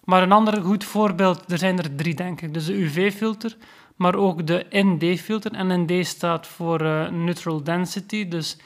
Maar 0.05 0.23
een 0.23 0.33
ander 0.33 0.63
goed 0.63 0.85
voorbeeld, 0.85 1.53
er 1.53 1.59
zijn 1.59 1.79
er 1.79 1.95
drie 1.95 2.15
denk 2.15 2.41
ik. 2.41 2.55
Dus 2.55 2.67
de 2.67 2.83
UV-filter, 2.83 3.57
maar 3.97 4.15
ook 4.15 4.47
de 4.47 4.67
ND-filter. 4.71 5.53
En 5.53 5.83
ND 5.83 6.07
staat 6.07 6.47
voor 6.47 6.83
uh, 6.83 7.09
Neutral 7.09 7.63
Density. 7.63 8.29
Dus 8.29 8.57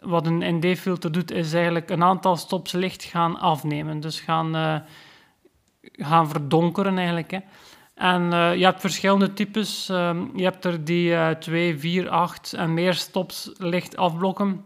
wat 0.00 0.26
een 0.26 0.58
ND-filter 0.58 1.12
doet, 1.12 1.30
is 1.30 1.52
eigenlijk 1.52 1.90
een 1.90 2.02
aantal 2.02 2.36
stops 2.36 2.72
licht 2.72 3.04
gaan 3.04 3.38
afnemen. 3.38 4.00
Dus 4.00 4.20
gaan, 4.20 4.56
uh, 4.56 4.76
gaan 5.82 6.28
verdonkeren 6.28 6.96
eigenlijk. 6.96 7.30
Hè. 7.30 7.38
En 7.98 8.22
uh, 8.22 8.54
je 8.54 8.64
hebt 8.64 8.80
verschillende 8.80 9.32
types. 9.32 9.90
Uh, 9.90 10.10
je 10.34 10.42
hebt 10.42 10.64
er 10.64 10.84
die 10.84 11.10
uh, 11.10 11.30
2, 11.30 11.78
4, 11.78 12.08
8 12.08 12.52
en 12.52 12.74
meer 12.74 12.94
stops 12.94 13.50
licht 13.56 13.96
afblokken. 13.96 14.64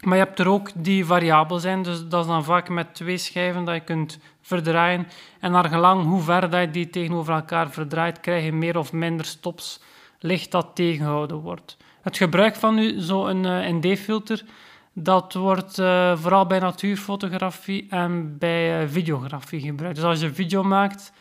Maar 0.00 0.16
je 0.16 0.24
hebt 0.24 0.38
er 0.38 0.48
ook 0.48 0.70
die 0.74 1.06
variabel 1.06 1.58
zijn. 1.58 1.82
Dus 1.82 2.08
dat 2.08 2.20
is 2.20 2.30
dan 2.30 2.44
vaak 2.44 2.68
met 2.68 2.94
twee 2.94 3.16
schijven 3.16 3.64
dat 3.64 3.74
je 3.74 3.80
kunt 3.80 4.18
verdraaien. 4.40 5.06
En 5.40 5.50
naar 5.52 5.68
gelang 5.68 6.04
hoe 6.04 6.20
ver 6.22 6.50
dat 6.50 6.60
je 6.60 6.70
die 6.70 6.90
tegenover 6.90 7.34
elkaar 7.34 7.70
verdraait, 7.70 8.20
krijg 8.20 8.44
je 8.44 8.52
meer 8.52 8.78
of 8.78 8.92
minder 8.92 9.26
stops 9.26 9.82
licht 10.18 10.50
dat 10.50 10.66
tegengehouden 10.74 11.36
wordt. 11.36 11.76
Het 12.02 12.16
gebruik 12.16 12.56
van 12.56 12.92
zo'n 12.96 13.44
uh, 13.44 13.68
ND-filter, 13.68 14.44
dat 14.92 15.34
wordt 15.34 15.74
vooral 16.14 16.46
bij 16.46 16.58
natuurfotografie 16.58 17.86
en 17.88 18.38
bij 18.38 18.88
videografie 18.88 19.60
gebruikt. 19.60 19.96
Dus 19.96 20.04
als 20.04 20.20
je 20.20 20.34
video 20.34 20.62
maakt 20.62 21.12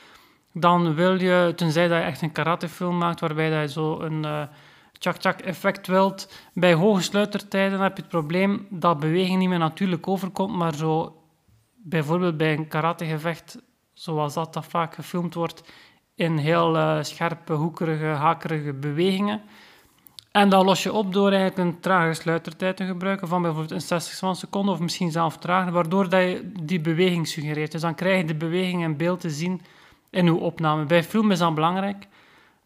dan 0.60 0.96
wil 0.96 1.22
je, 1.22 1.54
tenzij 1.56 1.88
dat 1.88 1.98
je 1.98 2.04
echt 2.04 2.22
een 2.22 2.32
karatefilm 2.32 2.98
maakt, 2.98 3.20
waarbij 3.20 3.50
dat 3.50 3.62
je 3.62 3.70
zo 3.70 4.00
een 4.00 4.24
uh, 4.24 4.42
tjak-tjak 5.00 5.40
effect 5.40 5.88
wilt. 5.88 6.34
Bij 6.54 6.74
hoge 6.74 7.02
sluitertijden 7.02 7.80
heb 7.80 7.96
je 7.96 8.02
het 8.02 8.12
probleem 8.12 8.68
dat 8.70 9.00
beweging 9.00 9.40
niet 9.40 9.50
meer 9.50 9.60
natuurlijk 9.60 10.08
overkomt, 10.08 10.56
maar 10.56 10.76
zo 10.76 11.22
bijvoorbeeld 11.76 12.38
bij 12.38 12.54
een 12.54 12.68
karategevecht, 12.68 13.58
zoals 13.94 14.34
dat, 14.34 14.58
vaak 14.70 14.96
gefilmd 14.96 15.34
wordt, 15.34 15.64
in 16.16 16.38
heel 16.38 16.76
uh, 16.76 16.98
scherpe, 17.02 17.54
hoekerige, 17.54 18.06
hakerige 18.06 18.74
bewegingen. 18.74 19.42
En 20.32 20.50
dat 20.50 20.66
los 20.66 20.84
je 20.84 20.94
op 20.94 21.14
door 21.14 21.32
eigenlijk 21.32 21.58
een 21.58 21.80
trage 21.80 22.14
sluitertijd 22.14 22.78
te 22.78 22.86
gebruiken 22.86 23.28
van 23.28 23.42
bijvoorbeeld 23.42 23.72
een 23.72 23.82
60 23.82 24.36
seconden 24.36 24.74
of 24.74 24.80
misschien 24.80 25.12
zelf 25.12 25.38
trager, 25.38 25.72
waardoor 25.72 26.10
dat 26.10 26.22
je 26.22 26.52
die 26.64 26.82
beweging 26.82 27.28
suggereert. 27.28 27.72
Dus 27.72 27.82
dan 27.82 27.96
krijg 27.96 28.22
je 28.22 28.28
de 28.28 28.36
beweging 28.36 28.84
in 28.84 28.98
beeld 28.98 29.20
te 29.20 29.30
zien 29.30 29.62
in 30.10 30.28
uw 30.28 30.38
opname. 30.38 30.86
Bij 30.86 31.04
film 31.04 31.32
is 31.32 31.40
dat 31.40 31.56
belangrijk, 31.56 32.08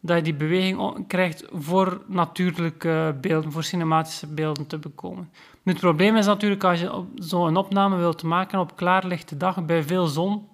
dat 0.00 0.16
je 0.16 0.22
die 0.22 0.34
beweging 0.34 1.06
krijgt 1.06 1.44
voor 1.52 2.02
natuurlijke 2.06 3.16
beelden, 3.20 3.52
voor 3.52 3.64
cinematische 3.64 4.26
beelden 4.26 4.66
te 4.66 4.78
bekomen. 4.78 5.30
Het 5.64 5.80
probleem 5.80 6.16
is 6.16 6.26
natuurlijk 6.26 6.64
als 6.64 6.80
je 6.80 7.04
zo'n 7.14 7.56
opname 7.56 7.96
wilt 7.96 8.22
maken 8.22 8.58
op 8.58 8.76
klaarlichte 8.76 9.36
dag 9.36 9.64
bij 9.64 9.82
veel 9.82 10.06
zon, 10.06 10.48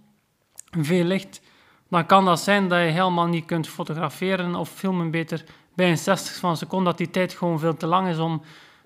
veel 0.71 1.05
licht, 1.05 1.41
dan 1.89 2.07
kan 2.07 2.25
dat 2.25 2.41
zijn 2.41 2.69
dat 2.69 2.79
je 2.79 2.85
helemaal 2.85 3.27
niet 3.27 3.45
kunt 3.45 3.69
fotograferen 3.69 4.55
of 4.55 4.69
filmen 4.69 5.11
beter 5.11 5.45
bij 5.75 5.91
een 5.91 5.99
60 5.99 6.37
van 6.37 6.51
een 6.51 6.57
seconde, 6.57 6.85
dat 6.85 6.99
die 6.99 7.11
tijd 7.11 7.33
gewoon 7.33 7.59
veel 7.59 7.77
te 7.77 7.87
lang 7.87 8.09
is 8.09 8.19
om 8.19 8.43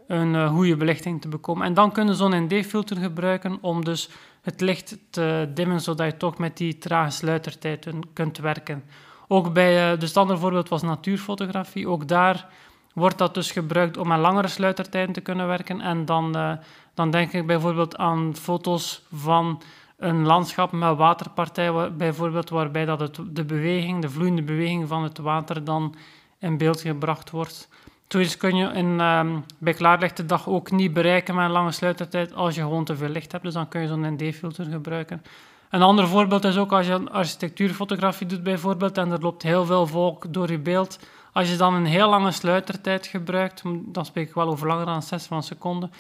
een 0.07 0.35
uh, 0.35 0.51
goede 0.51 0.77
belichting 0.77 1.21
te 1.21 1.29
bekomen. 1.29 1.67
En 1.67 1.75
dan 1.75 1.93
kunnen 1.93 2.15
zo'n 2.15 2.45
ND-filter 2.45 2.97
gebruiken 2.97 3.59
om 3.61 3.85
dus 3.85 4.11
het 4.45 4.61
licht 4.61 4.99
te 5.11 5.51
dimmen, 5.55 5.81
zodat 5.81 6.07
je 6.07 6.17
toch 6.17 6.39
met 6.39 6.57
die 6.57 6.79
trage 6.79 7.11
sluitertijd 7.11 7.89
kunt 8.13 8.39
werken. 8.39 8.85
Ook 9.29 9.53
bij, 9.53 9.93
uh, 9.93 9.99
dus 9.99 10.15
het 10.15 10.39
voorbeeld 10.39 10.69
was 10.69 10.83
natuurfotografie. 10.83 11.89
Ook 11.89 12.09
daar 12.09 12.47
wordt 12.93 13.19
dat 13.19 13.35
dus 13.35 13.51
gebruikt 13.51 13.97
om 13.97 14.09
met 14.09 14.19
langere 14.19 14.49
sluitertijden 14.49 15.15
te 15.15 15.21
kunnen 15.21 15.47
werken. 15.47 15.81
En 15.81 16.05
dan, 16.05 16.37
uh, 16.37 16.53
dan 16.95 17.11
denk 17.11 17.33
ik 17.33 17.47
bijvoorbeeld 17.47 17.97
aan 17.97 18.37
foto's 18.37 19.03
van 19.13 19.63
een 19.97 20.27
landschap 20.27 20.73
met 20.73 20.97
waterpartij, 20.97 21.93
bijvoorbeeld, 21.93 22.51
waarbij 22.51 22.85
dat 22.85 23.21
de 23.31 23.45
beweging, 23.45 24.03
de 24.03 24.11
vloeiende 24.11 24.43
beweging 24.43 24.89
van 24.89 25.03
het 25.03 25.19
water 25.19 25.65
dan 25.65 25.95
in 26.39 26.57
beeld 26.57 26.81
gebracht 26.81 27.31
wordt. 27.31 27.69
Zoiets 28.09 28.37
kun 28.37 28.57
je 28.57 28.79
um, 28.79 29.45
bij 29.59 29.73
klaarlichte 29.73 30.27
dag 30.27 30.49
ook 30.49 30.71
niet 30.71 30.93
bereiken 30.93 31.35
met 31.35 31.45
een 31.45 31.51
lange 31.51 31.73
sluitertijd 31.73 32.35
als 32.35 32.55
je 32.55 32.61
gewoon 32.61 32.85
te 32.85 32.97
veel 32.97 33.09
licht 33.09 33.33
hebt. 33.33 33.45
Dus 33.45 33.55
dan 33.55 33.69
kun 33.69 33.81
je 33.81 33.87
zo'n 33.87 34.15
ND-filter 34.15 34.65
gebruiken. 34.65 35.23
Een 35.71 35.83
ander 35.83 36.09
voorbeeld 36.09 36.45
is 36.45 36.57
ook 36.57 36.73
als 36.73 36.87
je 36.87 37.11
architectuurfotografie 37.11 38.27
doet 38.27 38.43
bijvoorbeeld 38.43 38.99
en 38.99 39.11
er 39.11 39.21
loopt 39.21 39.43
heel 39.43 39.65
veel 39.65 39.87
volk 39.87 40.33
door 40.33 40.51
je 40.51 40.59
beeld. 40.59 40.99
Als 41.33 41.51
je 41.51 41.57
dan 41.57 41.75
een 41.75 41.87
heel 41.87 42.09
lange 42.09 42.31
sluitertijd 42.31 43.07
gebruikt, 43.07 43.63
dan 43.87 44.05
spreek 44.05 44.29
ik 44.29 44.35
wel 44.35 44.49
over 44.49 44.67
langer 44.67 44.87
dan 44.87 45.03
6 45.03 45.27
van 45.27 45.43
seconden, 45.43 45.91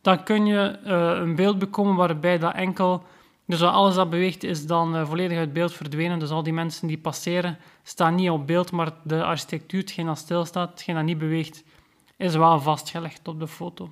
dan 0.00 0.22
kun 0.22 0.46
je 0.46 0.78
uh, 0.86 1.20
een 1.22 1.34
beeld 1.34 1.58
bekomen 1.58 1.94
waarbij 1.94 2.38
dat 2.38 2.54
enkel 2.54 3.04
dus 3.46 3.62
alles 3.62 3.94
dat 3.94 4.10
beweegt 4.10 4.42
is 4.42 4.66
dan 4.66 4.96
uh, 4.96 5.06
volledig 5.06 5.38
uit 5.38 5.52
beeld 5.52 5.72
verdwenen. 5.72 6.18
Dus 6.18 6.30
al 6.30 6.42
die 6.42 6.52
mensen 6.52 6.88
die 6.88 6.98
passeren 6.98 7.58
staan 7.84 8.14
niet 8.14 8.30
op 8.30 8.46
beeld, 8.46 8.72
maar 8.72 8.92
de 9.02 9.24
architectuur, 9.24 9.80
hetgeen 9.80 10.06
dat 10.06 10.18
stilstaat, 10.18 10.70
hetgeen 10.70 10.94
dat 10.94 11.04
niet 11.04 11.18
beweegt, 11.18 11.64
is 12.16 12.34
wel 12.34 12.60
vastgelegd 12.60 13.28
op 13.28 13.40
de 13.40 13.48
foto. 13.48 13.90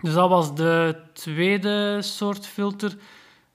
Dus 0.00 0.14
dat 0.14 0.28
was 0.28 0.54
de 0.54 0.96
tweede 1.12 2.02
soort 2.02 2.46
filter. 2.46 2.96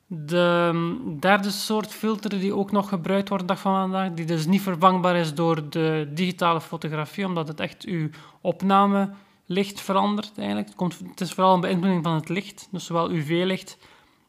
De 0.08 0.98
derde 1.20 1.50
soort 1.50 1.92
filter 1.94 2.30
die 2.30 2.56
ook 2.56 2.72
nog 2.72 2.90
gebruikt 2.90 3.30
wordt 3.30 3.48
dag 3.48 3.60
van 3.60 3.74
vandaag, 3.74 4.14
die 4.14 4.26
dus 4.26 4.46
niet 4.46 4.62
vervangbaar 4.62 5.16
is 5.16 5.34
door 5.34 5.70
de 5.70 6.10
digitale 6.14 6.62
fotografie, 6.62 7.26
omdat 7.26 7.48
het 7.48 7.60
echt 7.60 7.84
uw 7.84 8.10
opname 8.42 9.10
licht 9.46 9.82
verandert 9.82 10.38
eigenlijk. 10.38 10.68
Het, 10.68 10.78
komt, 10.78 11.00
het 11.10 11.22
is 11.22 11.34
vooral 11.34 11.54
een 11.54 11.62
beïnvloeding 11.62 12.04
van 12.04 12.14
het 12.14 12.30
licht, 12.30 12.68
dus 12.72 12.86
zowel 12.86 13.12
UV-licht 13.12 13.78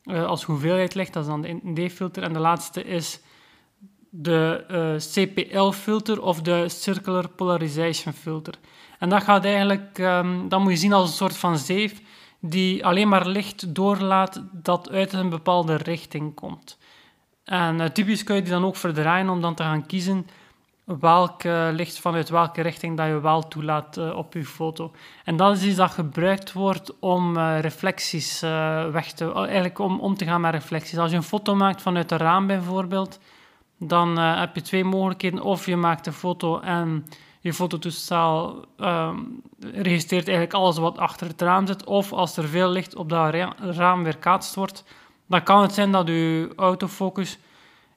uh, 0.05 0.26
als 0.26 0.43
hoeveelheid 0.43 0.95
licht, 0.95 1.12
dat 1.12 1.23
is 1.23 1.29
dan 1.29 1.40
de 1.40 1.61
ND-filter. 1.62 2.23
En 2.23 2.33
de 2.33 2.38
laatste 2.38 2.85
is 2.85 3.21
de 4.11 4.64
eh, 4.69 4.97
CPL-filter 4.97 6.23
of 6.23 6.43
de 6.43 6.69
Circular 6.69 7.29
Polarization 7.29 8.12
Filter. 8.12 8.55
En 8.99 9.09
dat 9.09 9.23
gaat 9.23 9.45
eigenlijk, 9.45 9.99
um, 9.99 10.49
dat 10.49 10.61
moet 10.61 10.73
je 10.73 10.79
zien 10.79 10.93
als 10.93 11.09
een 11.09 11.17
soort 11.17 11.37
van 11.37 11.59
zeef 11.59 12.00
die 12.40 12.85
alleen 12.87 13.09
maar 13.09 13.26
licht 13.26 13.75
doorlaat 13.75 14.43
dat 14.52 14.90
uit 14.90 15.12
een 15.12 15.29
bepaalde 15.29 15.76
richting 15.76 16.35
komt. 16.35 16.79
En 17.45 17.81
uh, 17.81 17.87
typisch 17.87 18.25
kun 18.25 18.35
je 18.35 18.43
die 18.43 18.50
dan 18.50 18.64
ook 18.64 18.76
verdraaien 18.76 19.29
om 19.29 19.40
dan 19.40 19.55
te 19.55 19.62
gaan 19.62 19.87
kiezen 19.87 20.26
welk 20.85 21.43
licht 21.73 21.99
vanuit 21.99 22.29
welke 22.29 22.61
richting 22.61 22.97
dat 22.97 23.07
je 23.07 23.21
wel 23.21 23.49
toelaat 23.49 23.97
uh, 23.97 24.17
op 24.17 24.33
je 24.33 24.45
foto. 24.45 24.93
En 25.25 25.37
dat 25.37 25.57
is 25.57 25.64
iets 25.64 25.76
dat 25.76 25.90
gebruikt 25.90 26.52
wordt 26.52 26.99
om 26.99 27.38
reflecties 27.38 28.40
weg 28.90 29.12
te... 29.12 29.33
eigenlijk 29.33 29.79
om 29.79 30.00
om 30.00 30.17
te 30.17 30.25
gaan 30.25 30.40
met 30.40 30.55
reflecties. 30.55 30.99
Als 30.99 31.11
je 31.11 31.17
een 31.17 31.23
foto 31.23 31.55
maakt 31.55 31.83
vanuit 31.83 32.11
een 32.11 32.19
raam 32.19 32.47
bijvoorbeeld, 32.47 33.19
dan 33.83 34.17
heb 34.19 34.55
je 34.55 34.63
twee 34.63 34.85
mogelijkheden. 34.85 35.43
Of 35.43 35.67
je 35.67 35.77
maakt 35.77 36.07
een 36.07 36.13
foto 36.13 36.61
en 36.61 37.07
je 37.41 37.53
fototoestel 37.53 38.65
ehm, 38.77 39.19
registreert 39.59 40.29
eigenlijk 40.29 40.57
alles 40.57 40.79
wat 40.79 40.99
achter 40.99 41.27
het 41.27 41.43
raam 41.43 41.67
zit. 41.67 41.85
Of 41.85 42.13
als 42.13 42.37
er 42.37 42.49
veel 42.49 42.69
licht 42.69 42.97
op 42.97 43.09
dat 43.09 43.35
raam 43.57 44.03
weerkaatst 44.03 44.55
wordt, 44.55 44.85
dan 45.27 45.43
kan 45.43 45.63
het 45.63 45.73
zijn 45.73 45.93
dat 45.93 46.09
je 46.09 46.53
autofocus 46.57 47.39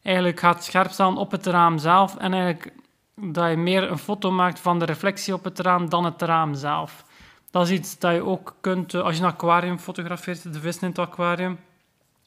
eigenlijk 0.02 0.40
gaat 0.40 0.63
scherp 0.63 0.92
staan 0.92 1.18
op 1.18 1.32
het 1.32 1.46
raam 1.46 1.78
zelf 1.78 2.18
en 2.18 2.34
eigenlijk 2.34 2.74
dat 3.16 3.50
je 3.50 3.58
meer 3.58 3.92
een 3.92 3.98
foto 3.98 4.32
maakt 4.32 4.60
van 4.60 4.80
de 4.80 4.86
reflectie 4.86 5.34
op 5.34 5.44
het 5.44 5.60
raam 5.60 5.90
dan 5.90 6.06
het 6.06 6.22
raam 6.22 6.54
zelf. 6.54 7.06
Dat 7.52 7.68
is 7.68 7.72
iets 7.72 8.00
dat 8.00 8.13
je 8.13 8.25
ook 8.25 8.56
kunt, 8.62 8.94
eh, 8.94 9.02
als 9.02 9.18
je 9.18 9.24
een 9.24 9.30
aquarium 9.30 9.80
fotografeert, 9.80 10.54
de 10.54 10.60
vissen 10.60 10.84
in 10.84 10.90
het 10.90 11.00
aquarium, 11.00 11.60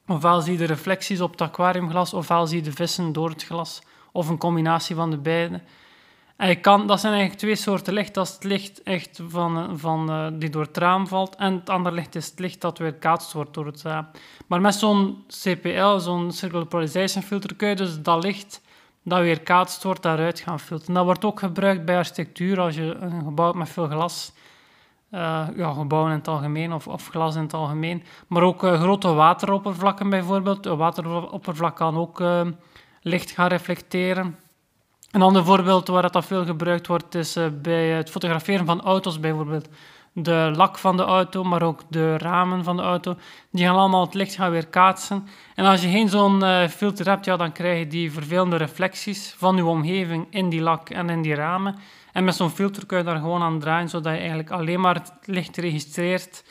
ofwel 0.07 0.41
zie 0.41 0.53
je 0.53 0.59
de 0.59 0.65
reflecties 0.65 1.21
op 1.21 1.31
het 1.31 1.41
aquariumglas, 1.41 2.15
ofwel 2.15 2.47
zie 2.47 2.57
je 2.57 2.63
de 2.63 2.73
vissen 2.73 3.13
door 3.13 3.29
het 3.29 3.45
glas, 3.45 3.83
of 4.13 4.29
een 4.29 4.39
combinatie 4.39 4.97
van 4.97 5.11
de 5.11 5.19
beide. 5.19 5.61
En 6.37 6.49
je 6.49 6.61
kan, 6.61 6.87
dat 6.87 7.01
zijn 7.01 7.13
eigenlijk 7.13 7.43
twee 7.43 7.57
soorten 7.57 7.93
licht. 7.93 8.15
Dat 8.15 8.27
is 8.27 8.33
het 8.33 8.45
licht 8.45 8.83
echt 8.83 9.21
van, 9.29 9.59
eh, 9.59 9.65
van, 9.75 10.11
uh, 10.11 10.27
die 10.33 10.51
door 10.51 10.63
het 10.63 10.77
raam 10.77 11.07
valt, 11.07 11.37
en 11.37 11.53
het 11.53 11.71
andere 11.71 11.95
licht 11.95 12.15
is 12.15 12.27
het 12.27 12.39
licht 12.39 12.61
dat 12.61 12.79
weer 12.79 12.95
kaatst 12.95 13.33
wordt 13.33 13.55
door 13.55 13.67
het 13.67 13.83
raam. 13.83 14.07
Maar 14.47 14.61
met 14.61 14.75
zo'n 14.75 15.25
CPL, 15.29 15.99
zo'n 15.99 16.33
Circular 16.33 16.67
Polarization 16.67 17.23
filter, 17.23 17.55
kun 17.55 17.69
je 17.69 17.77
dus 17.77 18.03
dat 18.03 18.23
licht 18.23 18.61
dat 19.03 19.21
weer 19.21 19.41
kaatst 19.41 19.83
wordt, 19.83 20.03
daaruit 20.03 20.41
gaan 20.41 20.61
filteren. 20.61 20.95
Dat 20.95 21.05
wordt 21.05 21.25
ook 21.25 21.39
gebruikt 21.39 21.85
bij 21.85 21.97
architectuur, 21.97 22.61
als 22.61 22.75
je 22.75 22.97
een 23.01 23.23
gebouw 23.25 23.53
met 23.53 23.69
veel 23.69 23.89
glas, 23.89 24.33
uh, 25.17 25.47
ja, 25.57 25.73
gebouwen 25.73 26.11
in 26.11 26.19
het 26.19 26.29
algemeen, 26.29 26.73
of, 26.73 26.89
of 26.89 27.09
glas 27.09 27.35
in 27.35 27.43
het 27.43 27.55
algemeen, 27.55 28.03
maar 28.27 28.43
ook 28.43 28.65
uh, 28.65 28.81
grote 28.81 29.13
wateroppervlakken 29.13 30.11
bijvoorbeeld. 30.11 30.67
Een 30.67 30.77
wateroppervlak 30.77 31.77
kan 31.77 31.97
ook 31.97 32.21
uh, 32.21 32.41
licht 33.01 33.31
gaan 33.31 33.49
reflecteren. 33.49 34.39
Een 35.11 35.23
ander 35.23 35.45
voorbeeld 35.45 35.89
waar 35.89 36.11
dat 36.11 36.25
veel 36.25 36.45
gebruikt 36.45 36.87
wordt, 36.87 37.15
is 37.15 37.39
bij 37.63 37.89
het 37.89 38.11
fotograferen 38.11 38.67
van 38.67 38.81
auto's 38.83 39.21
bijvoorbeeld 39.21 39.69
de 40.19 40.53
lak 40.55 40.79
van 40.79 40.97
de 40.97 41.03
auto, 41.03 41.45
maar 41.45 41.63
ook 41.63 41.83
de 41.89 42.19
ramen 42.19 42.65
van 42.65 42.77
de 42.77 42.83
auto, 42.83 43.17
die 43.51 43.65
gaan 43.65 43.77
allemaal 43.77 44.05
het 44.05 44.15
licht 44.15 44.35
gaan 44.35 44.51
weer 44.51 44.67
kaatsen. 44.67 45.29
En 45.55 45.65
als 45.65 45.83
je 45.83 45.89
geen 45.89 46.09
zo'n 46.09 46.43
uh, 46.43 46.69
filter 46.69 47.09
hebt, 47.09 47.25
ja, 47.25 47.37
dan 47.37 47.53
krijg 47.53 47.79
je 47.79 47.87
die 47.87 48.13
vervelende 48.13 48.57
reflecties 48.57 49.35
van 49.39 49.57
je 49.57 49.65
omgeving 49.65 50.27
in 50.31 50.49
die 50.49 50.61
lak 50.61 50.91
en 50.91 51.11
in 51.11 51.23
die 51.23 51.35
ramen. 51.35 51.77
En 52.13 52.25
met 52.25 52.35
zo'n 52.35 52.51
filter 52.51 52.87
kun 52.87 52.99
je 52.99 53.05
daar 53.05 53.17
gewoon 53.19 53.43
aan 53.43 53.59
draaien, 53.59 53.89
zodat 53.89 54.13
je 54.13 54.19
eigenlijk 54.19 54.51
alleen 54.51 54.81
maar 54.81 54.95
het 54.95 55.13
licht 55.25 55.57
registreert, 55.57 56.45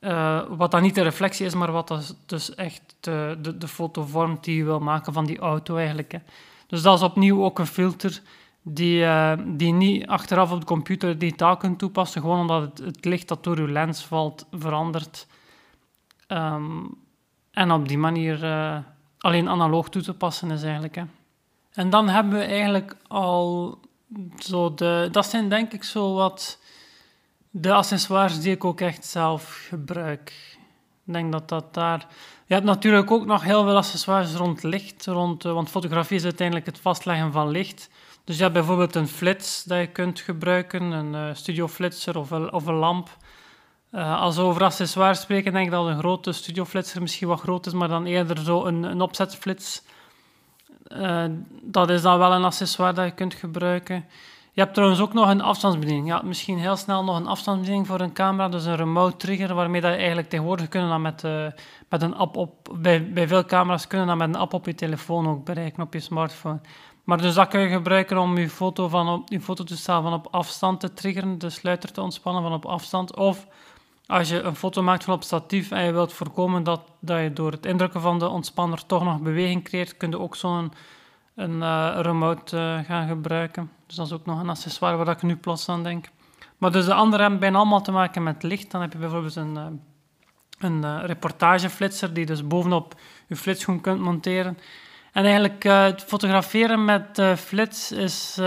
uh, 0.00 0.40
wat 0.48 0.70
dan 0.70 0.82
niet 0.82 0.94
de 0.94 1.02
reflectie 1.02 1.46
is, 1.46 1.54
maar 1.54 1.72
wat 1.72 1.88
dat 1.88 2.16
dus 2.26 2.54
echt 2.54 2.96
de, 3.00 3.38
de, 3.42 3.58
de 3.58 3.68
foto 3.68 4.02
vormt 4.02 4.44
die 4.44 4.56
je 4.56 4.64
wil 4.64 4.80
maken 4.80 5.12
van 5.12 5.26
die 5.26 5.38
auto 5.38 5.76
eigenlijk. 5.76 6.12
Hè. 6.12 6.18
Dus 6.66 6.82
dat 6.82 6.98
is 6.98 7.04
opnieuw 7.04 7.44
ook 7.44 7.58
een 7.58 7.66
filter 7.66 8.22
die, 8.62 9.00
uh, 9.02 9.32
die 9.46 9.72
niet 9.72 10.06
achteraf 10.06 10.52
op 10.52 10.60
de 10.60 10.66
computer 10.66 11.18
digitaal 11.18 11.56
kunt 11.56 11.78
toepassen, 11.78 12.20
gewoon 12.20 12.40
omdat 12.40 12.62
het, 12.62 12.78
het 12.78 13.04
licht 13.04 13.28
dat 13.28 13.44
door 13.44 13.58
uw 13.58 13.66
lens 13.66 14.04
valt 14.04 14.46
verandert. 14.50 15.26
Um, 16.28 16.96
en 17.50 17.70
op 17.70 17.88
die 17.88 17.98
manier 17.98 18.44
uh, 18.44 18.78
alleen 19.18 19.48
analoog 19.48 19.88
toe 19.88 20.02
te 20.02 20.14
passen 20.14 20.50
is 20.50 20.62
eigenlijk. 20.62 20.94
Hè. 20.94 21.02
En 21.72 21.90
dan 21.90 22.08
hebben 22.08 22.32
we 22.32 22.44
eigenlijk 22.44 22.96
al 23.08 23.78
zo 24.38 24.74
de... 24.74 25.08
Dat 25.12 25.26
zijn 25.26 25.48
denk 25.48 25.72
ik 25.72 25.84
zo 25.84 26.14
wat 26.14 26.58
de 27.50 27.72
accessoires 27.72 28.40
die 28.40 28.54
ik 28.54 28.64
ook 28.64 28.80
echt 28.80 29.04
zelf 29.04 29.66
gebruik. 29.68 30.56
Ik 31.04 31.12
denk 31.12 31.32
dat 31.32 31.48
dat 31.48 31.74
daar... 31.74 32.06
Je 32.46 32.54
hebt 32.54 32.66
natuurlijk 32.66 33.10
ook 33.10 33.26
nog 33.26 33.42
heel 33.42 33.62
veel 33.64 33.76
accessoires 33.76 34.34
rond 34.34 34.62
licht, 34.62 35.06
rond, 35.06 35.44
uh, 35.44 35.52
want 35.52 35.70
fotografie 35.70 36.16
is 36.16 36.24
uiteindelijk 36.24 36.66
het 36.66 36.80
vastleggen 36.80 37.32
van 37.32 37.48
licht. 37.48 37.90
Dus 38.28 38.36
je 38.36 38.42
hebt 38.42 38.54
bijvoorbeeld 38.54 38.94
een 38.94 39.08
flits 39.08 39.64
dat 39.64 39.78
je 39.78 39.86
kunt 39.86 40.20
gebruiken, 40.20 40.82
een 40.82 41.14
uh, 41.14 41.34
studioflitser 41.34 42.18
of 42.18 42.30
een, 42.30 42.52
of 42.52 42.66
een 42.66 42.74
lamp. 42.74 43.16
Uh, 43.92 44.20
als 44.20 44.36
we 44.36 44.42
over 44.42 44.64
accessoires 44.64 45.20
spreken, 45.20 45.52
denk 45.52 45.66
ik 45.66 45.72
dat 45.72 45.86
een 45.86 45.98
grote 45.98 46.32
studioflitser 46.32 47.00
misschien 47.00 47.28
wat 47.28 47.40
groot 47.40 47.66
is, 47.66 47.72
maar 47.72 47.88
dan 47.88 48.06
eerder 48.06 48.38
zo 48.38 48.64
een, 48.64 48.82
een 48.82 49.00
opzetflits. 49.00 49.82
Uh, 50.88 51.24
dat 51.62 51.90
is 51.90 52.02
dan 52.02 52.18
wel 52.18 52.32
een 52.32 52.44
accessoire 52.44 52.94
dat 52.94 53.04
je 53.04 53.10
kunt 53.10 53.34
gebruiken. 53.34 54.04
Je 54.52 54.60
hebt 54.60 54.74
trouwens 54.74 55.00
ook 55.00 55.12
nog 55.12 55.28
een 55.28 55.42
afstandsbediening. 55.42 56.06
Ja, 56.06 56.22
misschien 56.24 56.58
heel 56.58 56.76
snel 56.76 57.04
nog 57.04 57.16
een 57.16 57.26
afstandsbediening 57.26 57.86
voor 57.86 58.00
een 58.00 58.12
camera, 58.12 58.48
dus 58.48 58.64
een 58.64 58.76
remote 58.76 59.16
trigger, 59.16 59.54
waarmee 59.54 59.80
dat 59.80 59.90
je 59.90 59.96
eigenlijk 59.96 60.28
tegenwoordig 60.28 60.68
kunnen 60.68 60.88
dan 60.88 61.02
met, 61.02 61.22
met 61.88 62.02
een 62.02 62.14
app 62.14 62.36
op... 62.36 62.76
Bij, 62.78 63.12
bij 63.12 63.28
veel 63.28 63.44
camera's 63.44 63.86
kunnen 63.86 64.06
dat 64.06 64.16
met 64.16 64.28
een 64.28 64.40
app 64.40 64.52
op 64.52 64.66
je 64.66 64.74
telefoon 64.74 65.28
ook 65.28 65.44
bereiken, 65.44 65.82
op 65.82 65.92
je 65.92 66.00
smartphone. 66.00 66.60
Maar 67.08 67.20
dus 67.20 67.34
dat 67.34 67.48
kun 67.48 67.60
je 67.60 67.68
gebruiken 67.68 68.18
om 68.18 68.38
je, 68.38 68.48
foto 68.48 68.88
van 68.88 69.08
op, 69.08 69.28
je 69.28 69.40
fototoestel 69.40 70.02
van 70.02 70.12
op 70.12 70.28
afstand 70.30 70.80
te 70.80 70.94
triggeren, 70.94 71.38
de 71.38 71.50
sluiter 71.50 71.92
te 71.92 72.00
ontspannen 72.00 72.42
van 72.42 72.52
op 72.52 72.66
afstand. 72.66 73.16
Of 73.16 73.46
als 74.06 74.28
je 74.28 74.40
een 74.40 74.56
foto 74.56 74.82
maakt 74.82 75.04
van 75.04 75.14
op 75.14 75.22
statief 75.22 75.70
en 75.70 75.84
je 75.84 75.92
wilt 75.92 76.12
voorkomen 76.12 76.62
dat, 76.62 76.80
dat 77.00 77.20
je 77.20 77.32
door 77.32 77.50
het 77.50 77.66
indrukken 77.66 78.00
van 78.00 78.18
de 78.18 78.28
ontspanner 78.28 78.86
toch 78.86 79.04
nog 79.04 79.20
beweging 79.20 79.64
creëert, 79.64 79.96
kun 79.96 80.10
je 80.10 80.18
ook 80.18 80.36
zo'n 80.36 80.72
een, 81.34 81.56
uh, 81.56 81.98
remote 82.00 82.56
uh, 82.56 82.78
gaan 82.84 83.08
gebruiken. 83.08 83.70
Dus 83.86 83.96
dat 83.96 84.06
is 84.06 84.12
ook 84.12 84.26
nog 84.26 84.40
een 84.40 84.50
accessoire 84.50 85.04
waar 85.04 85.14
ik 85.14 85.22
nu 85.22 85.36
plots 85.36 85.68
aan 85.68 85.82
denk. 85.82 86.08
Maar 86.58 86.72
dus 86.72 86.84
de 86.84 86.94
andere 86.94 87.22
hebben 87.22 87.40
bijna 87.40 87.58
allemaal 87.58 87.82
te 87.82 87.92
maken 87.92 88.22
met 88.22 88.42
licht. 88.42 88.70
Dan 88.70 88.80
heb 88.80 88.92
je 88.92 88.98
bijvoorbeeld 88.98 89.36
een, 89.36 89.54
uh, 89.54 89.66
een 90.58 91.06
reportageflitser 91.06 92.14
die 92.14 92.26
dus 92.26 92.46
bovenop 92.46 92.94
je 93.26 93.36
flitsgroen 93.36 93.80
kunt 93.80 94.00
monteren. 94.00 94.58
En 95.12 95.24
eigenlijk 95.24 95.64
uh, 95.64 95.82
het 95.82 96.02
fotograferen 96.02 96.84
met 96.84 97.18
uh, 97.18 97.34
flits 97.36 97.92
is... 97.92 98.36
Uh, 98.38 98.44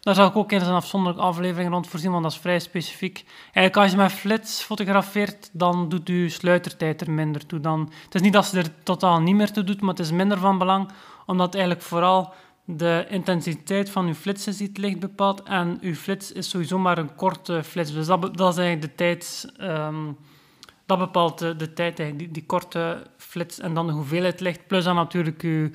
daar 0.00 0.14
zal 0.14 0.26
ik 0.26 0.36
ook 0.36 0.52
eens 0.52 0.66
een 0.66 0.74
afzonderlijke 0.74 1.26
aflevering 1.26 1.70
rond 1.70 1.86
voorzien, 1.86 2.10
want 2.10 2.22
dat 2.22 2.32
is 2.32 2.38
vrij 2.38 2.58
specifiek. 2.58 3.24
Eigenlijk 3.44 3.76
als 3.76 3.90
je 3.90 3.96
met 3.96 4.12
flits 4.12 4.62
fotografeert, 4.62 5.50
dan 5.52 5.88
doet 5.88 6.08
je 6.08 6.28
sluitertijd 6.28 7.00
er 7.00 7.10
minder 7.10 7.46
toe. 7.46 7.60
Dan, 7.60 7.92
het 8.04 8.14
is 8.14 8.20
niet 8.20 8.32
dat 8.32 8.46
ze 8.46 8.58
er 8.58 8.82
totaal 8.82 9.20
niet 9.20 9.34
meer 9.34 9.52
toe 9.52 9.64
doet, 9.64 9.80
maar 9.80 9.90
het 9.90 9.98
is 9.98 10.10
minder 10.10 10.38
van 10.38 10.58
belang, 10.58 10.90
omdat 11.26 11.54
eigenlijk 11.54 11.84
vooral 11.84 12.34
de 12.64 13.06
intensiteit 13.08 13.90
van 13.90 14.06
uw 14.06 14.14
flits 14.14 14.46
is 14.46 14.60
het 14.60 14.78
licht 14.78 15.00
bepaalt. 15.00 15.42
En 15.42 15.78
uw 15.80 15.94
flits 15.94 16.32
is 16.32 16.48
sowieso 16.48 16.78
maar 16.78 16.98
een 16.98 17.14
korte 17.14 17.62
flits. 17.64 17.92
Dus 17.92 18.06
dat, 18.06 18.30
is 18.38 18.56
eigenlijk 18.56 18.80
de 18.80 18.94
tijd... 18.94 19.52
Um, 19.60 20.16
dat 20.86 20.98
bepaalt 20.98 21.38
de, 21.38 21.56
de 21.56 21.72
tijd, 21.72 21.96
die, 21.96 22.30
die, 22.30 22.46
korte 22.46 23.06
flits 23.16 23.58
en 23.58 23.74
dan 23.74 23.86
de 23.86 23.92
hoeveelheid 23.92 24.40
licht. 24.40 24.66
Plus 24.66 24.84
dan 24.84 24.94
natuurlijk 24.94 25.42
uw, 25.42 25.70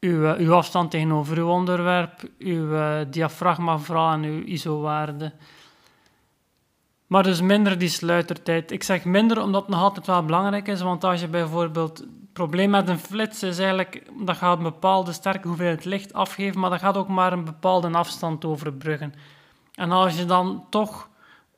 uw, 0.00 0.34
uw 0.36 0.54
afstand 0.54 0.90
tegenover 0.90 1.36
uw 1.38 1.48
onderwerp, 1.48 2.22
uw 2.38 2.72
uh, 2.72 2.96
diafragma 3.10 3.78
vooral 3.78 4.12
en 4.12 4.22
uw 4.22 4.42
ISO-waarde. 4.44 5.32
Maar 7.06 7.22
dus 7.22 7.40
minder 7.40 7.78
die 7.78 7.88
sluitertijd. 7.88 8.70
Ik 8.70 8.82
zeg 8.82 9.04
minder 9.04 9.42
omdat 9.42 9.60
het 9.60 9.70
nog 9.70 9.80
altijd 9.80 10.06
wel 10.06 10.24
belangrijk 10.24 10.68
is, 10.68 10.80
want 10.80 11.04
als 11.04 11.20
je 11.20 11.28
bijvoorbeeld... 11.28 11.98
Het 11.98 12.42
probleem 12.42 12.70
met 12.70 12.88
een 12.88 12.98
flits 12.98 13.42
is 13.42 13.58
eigenlijk 13.58 14.02
dat 14.20 14.36
gaat 14.36 14.56
een 14.56 14.62
bepaalde 14.62 15.12
sterke 15.12 15.48
hoeveelheid 15.48 15.84
licht 15.84 16.12
afgeven, 16.12 16.60
maar 16.60 16.70
dat 16.70 16.78
gaat 16.78 16.96
ook 16.96 17.08
maar 17.08 17.32
een 17.32 17.44
bepaalde 17.44 17.90
afstand 17.90 18.44
overbruggen. 18.44 19.14
En 19.74 19.90
als 19.90 20.18
je 20.18 20.24
dan 20.24 20.66
toch 20.70 21.08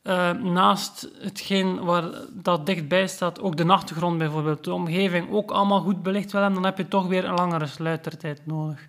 uh, 0.07 0.31
naast 0.31 1.09
hetgeen 1.21 1.85
waar 1.85 2.05
dat 2.31 2.67
dichtbij 2.67 3.07
staat, 3.07 3.41
ook 3.41 3.57
de 3.57 3.67
achtergrond 3.67 4.19
bijvoorbeeld, 4.19 4.65
de 4.65 4.73
omgeving 4.73 5.31
ook 5.31 5.51
allemaal 5.51 5.81
goed 5.81 6.03
belicht 6.03 6.33
wil 6.33 6.41
hebben, 6.41 6.63
dan 6.63 6.71
heb 6.71 6.79
je 6.79 6.89
toch 6.89 7.07
weer 7.07 7.25
een 7.25 7.35
langere 7.35 7.67
sluitertijd 7.67 8.47
nodig. 8.47 8.89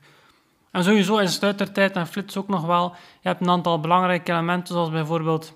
En 0.71 0.83
sowieso 0.83 1.17
in 1.17 1.29
sluitertijd 1.29 1.95
en 1.95 2.07
flits 2.07 2.37
ook 2.37 2.47
nog 2.47 2.65
wel, 2.65 2.95
je 3.21 3.27
hebt 3.27 3.41
een 3.41 3.49
aantal 3.49 3.79
belangrijke 3.79 4.31
elementen, 4.31 4.73
zoals 4.73 4.89
bijvoorbeeld 4.89 5.53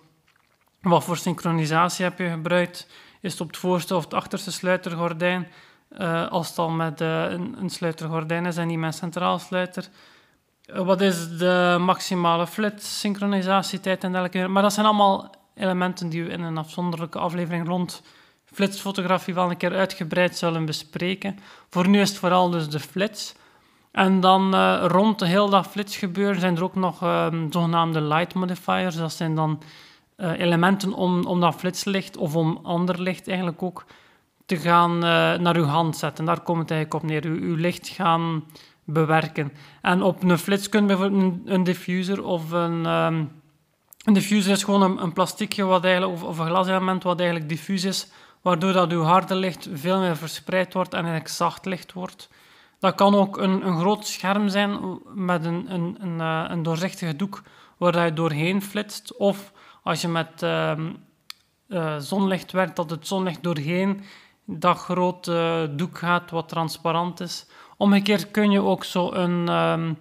wat 0.82 1.03
voor 1.03 1.18
synchronisatie 1.18 2.06
heb 2.06 2.18
je 2.18 2.30
gebruikt. 2.30 2.88
Is 3.22 3.32
het 3.32 3.41
op 3.41 3.48
het 3.48 3.58
voorste 3.58 3.96
of 3.96 4.03
het 4.03 4.13
achterste 4.13 4.51
sluitergordijn? 4.51 5.48
Uh, 5.98 6.27
als 6.27 6.50
het 6.50 6.58
al 6.58 6.70
met 6.70 7.01
uh, 7.01 7.32
een, 7.32 7.56
een, 7.60 7.70
sluitergordijn 7.70 8.46
is 8.46 8.58
en 8.58 8.68
niet 8.68 8.77
met 8.77 8.88
een 8.88 9.00
centraal 9.00 9.39
sluiter. 9.39 9.88
Wat 10.65 11.01
is 11.01 11.38
de 11.38 11.77
maximale 11.80 12.48
flits, 12.48 13.00
synchronisatietijd 13.00 14.03
en 14.03 14.12
dergelijke. 14.12 14.48
Maar 14.48 14.63
dat 14.63 14.74
zijn 14.74 14.86
allemaal 14.86 15.40
elementen 15.62 16.10
die 16.10 16.24
we 16.24 16.30
in 16.30 16.41
een 16.41 16.58
afzonderlijke 16.58 17.20
aflevering 17.20 17.68
rond 17.68 18.01
flitsfotografie 18.46 19.34
wel 19.34 19.50
een 19.50 19.58
keer 19.58 19.74
uitgebreid 19.74 20.38
zullen 20.38 20.65
bespreken. 20.65 21.39
Voor 21.70 21.88
nu 21.88 22.00
is 22.00 22.10
het 22.10 22.18
vooral 22.18 22.50
dus 22.50 22.70
de 22.70 22.80
flits. 22.80 23.36
En 23.91 24.20
dan 24.20 24.56
uh, 24.56 24.84
rond 24.88 25.20
de 25.20 25.25
heel 25.25 25.50
dat 25.50 25.68
flitsgebeuren 25.68 26.39
zijn 26.39 26.56
er 26.56 26.63
ook 26.63 26.75
nog 26.75 27.03
uh, 27.03 27.27
zogenaamde 27.50 28.01
light 28.01 28.34
modifiers. 28.34 28.96
Dat 28.96 29.13
zijn 29.13 29.36
dan 29.36 29.62
uh, 30.18 30.39
elementen 30.39 30.94
om, 30.94 31.25
om 31.25 31.39
dat 31.39 31.56
flitslicht 31.56 32.18
of 32.18 32.36
om 32.36 32.60
ander 32.63 33.01
licht 33.01 33.27
eigenlijk 33.27 33.63
ook 33.63 33.86
te 34.46 34.58
gaan 34.58 35.00
naar 35.41 35.56
uw 35.56 35.63
hand 35.65 35.98
zetten. 35.98 36.25
Daar 36.25 36.39
komt 36.39 36.60
het 36.60 36.72
eigenlijk 36.72 37.03
op 37.03 37.10
neer. 37.10 37.25
U, 37.25 37.41
uw 37.41 37.56
licht 37.56 37.88
gaan 37.88 38.44
bewerken. 38.84 39.51
En 39.82 40.01
op 40.01 40.24
een 40.24 40.38
flits 40.38 40.70
kun 40.70 40.82
je 40.82 40.88
bijvoorbeeld 40.88 41.39
een, 41.46 41.63
diffuser 41.63 42.24
of 42.24 42.51
een... 42.51 42.86
Um, 42.86 43.40
een 44.03 44.13
diffuser 44.13 44.51
is 44.51 44.63
gewoon 44.63 45.00
een, 45.00 45.13
plasticje 45.13 45.63
wat 45.63 45.84
eigenlijk, 45.84 46.13
of, 46.13 46.24
of, 46.24 46.38
een 46.38 46.46
glaselement 46.46 47.03
wat 47.03 47.20
eigenlijk 47.20 47.50
diffuus 47.50 47.84
is, 47.84 48.08
waardoor 48.41 48.74
dat 48.74 48.91
uw 48.91 49.03
harde 49.03 49.36
licht 49.36 49.70
veel 49.74 50.00
meer 50.00 50.17
verspreid 50.17 50.74
wordt 50.74 50.93
en 50.93 51.00
eigenlijk 51.00 51.29
zacht 51.29 51.65
licht 51.65 51.93
wordt. 51.93 52.29
Dat 52.79 52.96
kan 52.96 53.15
ook 53.15 53.38
een, 53.38 53.67
een 53.67 53.79
groot 53.79 54.08
scherm 54.08 54.50
zijn 54.50 55.00
met 55.13 55.45
een, 55.45 55.73
een, 55.73 55.97
een, 55.99 56.19
uh, 56.19 56.45
een 56.47 56.63
doorzichtige 56.63 57.15
doek 57.15 57.43
waar 57.78 58.06
je 58.06 58.13
doorheen 58.13 58.62
flitst. 58.62 59.17
Of 59.17 59.52
als 59.84 60.02
je 60.02 60.08
met 60.08 60.41
uh, 60.43 60.71
uh, 61.67 61.95
zonlicht 61.97 62.52
werkt, 62.52 62.75
dat 62.75 62.89
het 62.89 63.08
zonlicht 63.08 63.43
doorheen 63.43 64.04
dat 64.45 64.78
grote 64.78 65.69
doek 65.75 65.97
gaat 65.97 66.32
wat 66.32 66.49
transparant 66.49 67.19
is. 67.19 67.45
Omgekeerd 67.78 68.32
kun 68.32 68.52
je 68.52 68.62
ook 68.62 68.84
zo 68.84 69.12
een... 69.12 69.49
Um, 69.49 69.97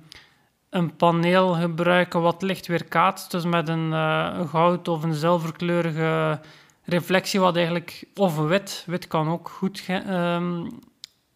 een 0.71 0.97
paneel 0.97 1.55
gebruiken 1.55 2.21
wat 2.21 2.43
licht 2.43 2.67
weerkaatst. 2.67 3.31
Dus 3.31 3.45
met 3.45 3.69
een, 3.69 3.89
uh, 3.91 4.49
goud 4.49 4.89
of 4.89 5.03
een 5.03 5.15
zilverkleurige 5.15 6.41
reflectie, 6.85 7.41
wat 7.41 7.57
eigenlijk, 7.57 8.05
of 8.15 8.37
wit, 8.37 8.85
wit 8.87 9.07
kan 9.07 9.29
ook 9.29 9.49
goed 9.49 9.87
um, 10.09 10.69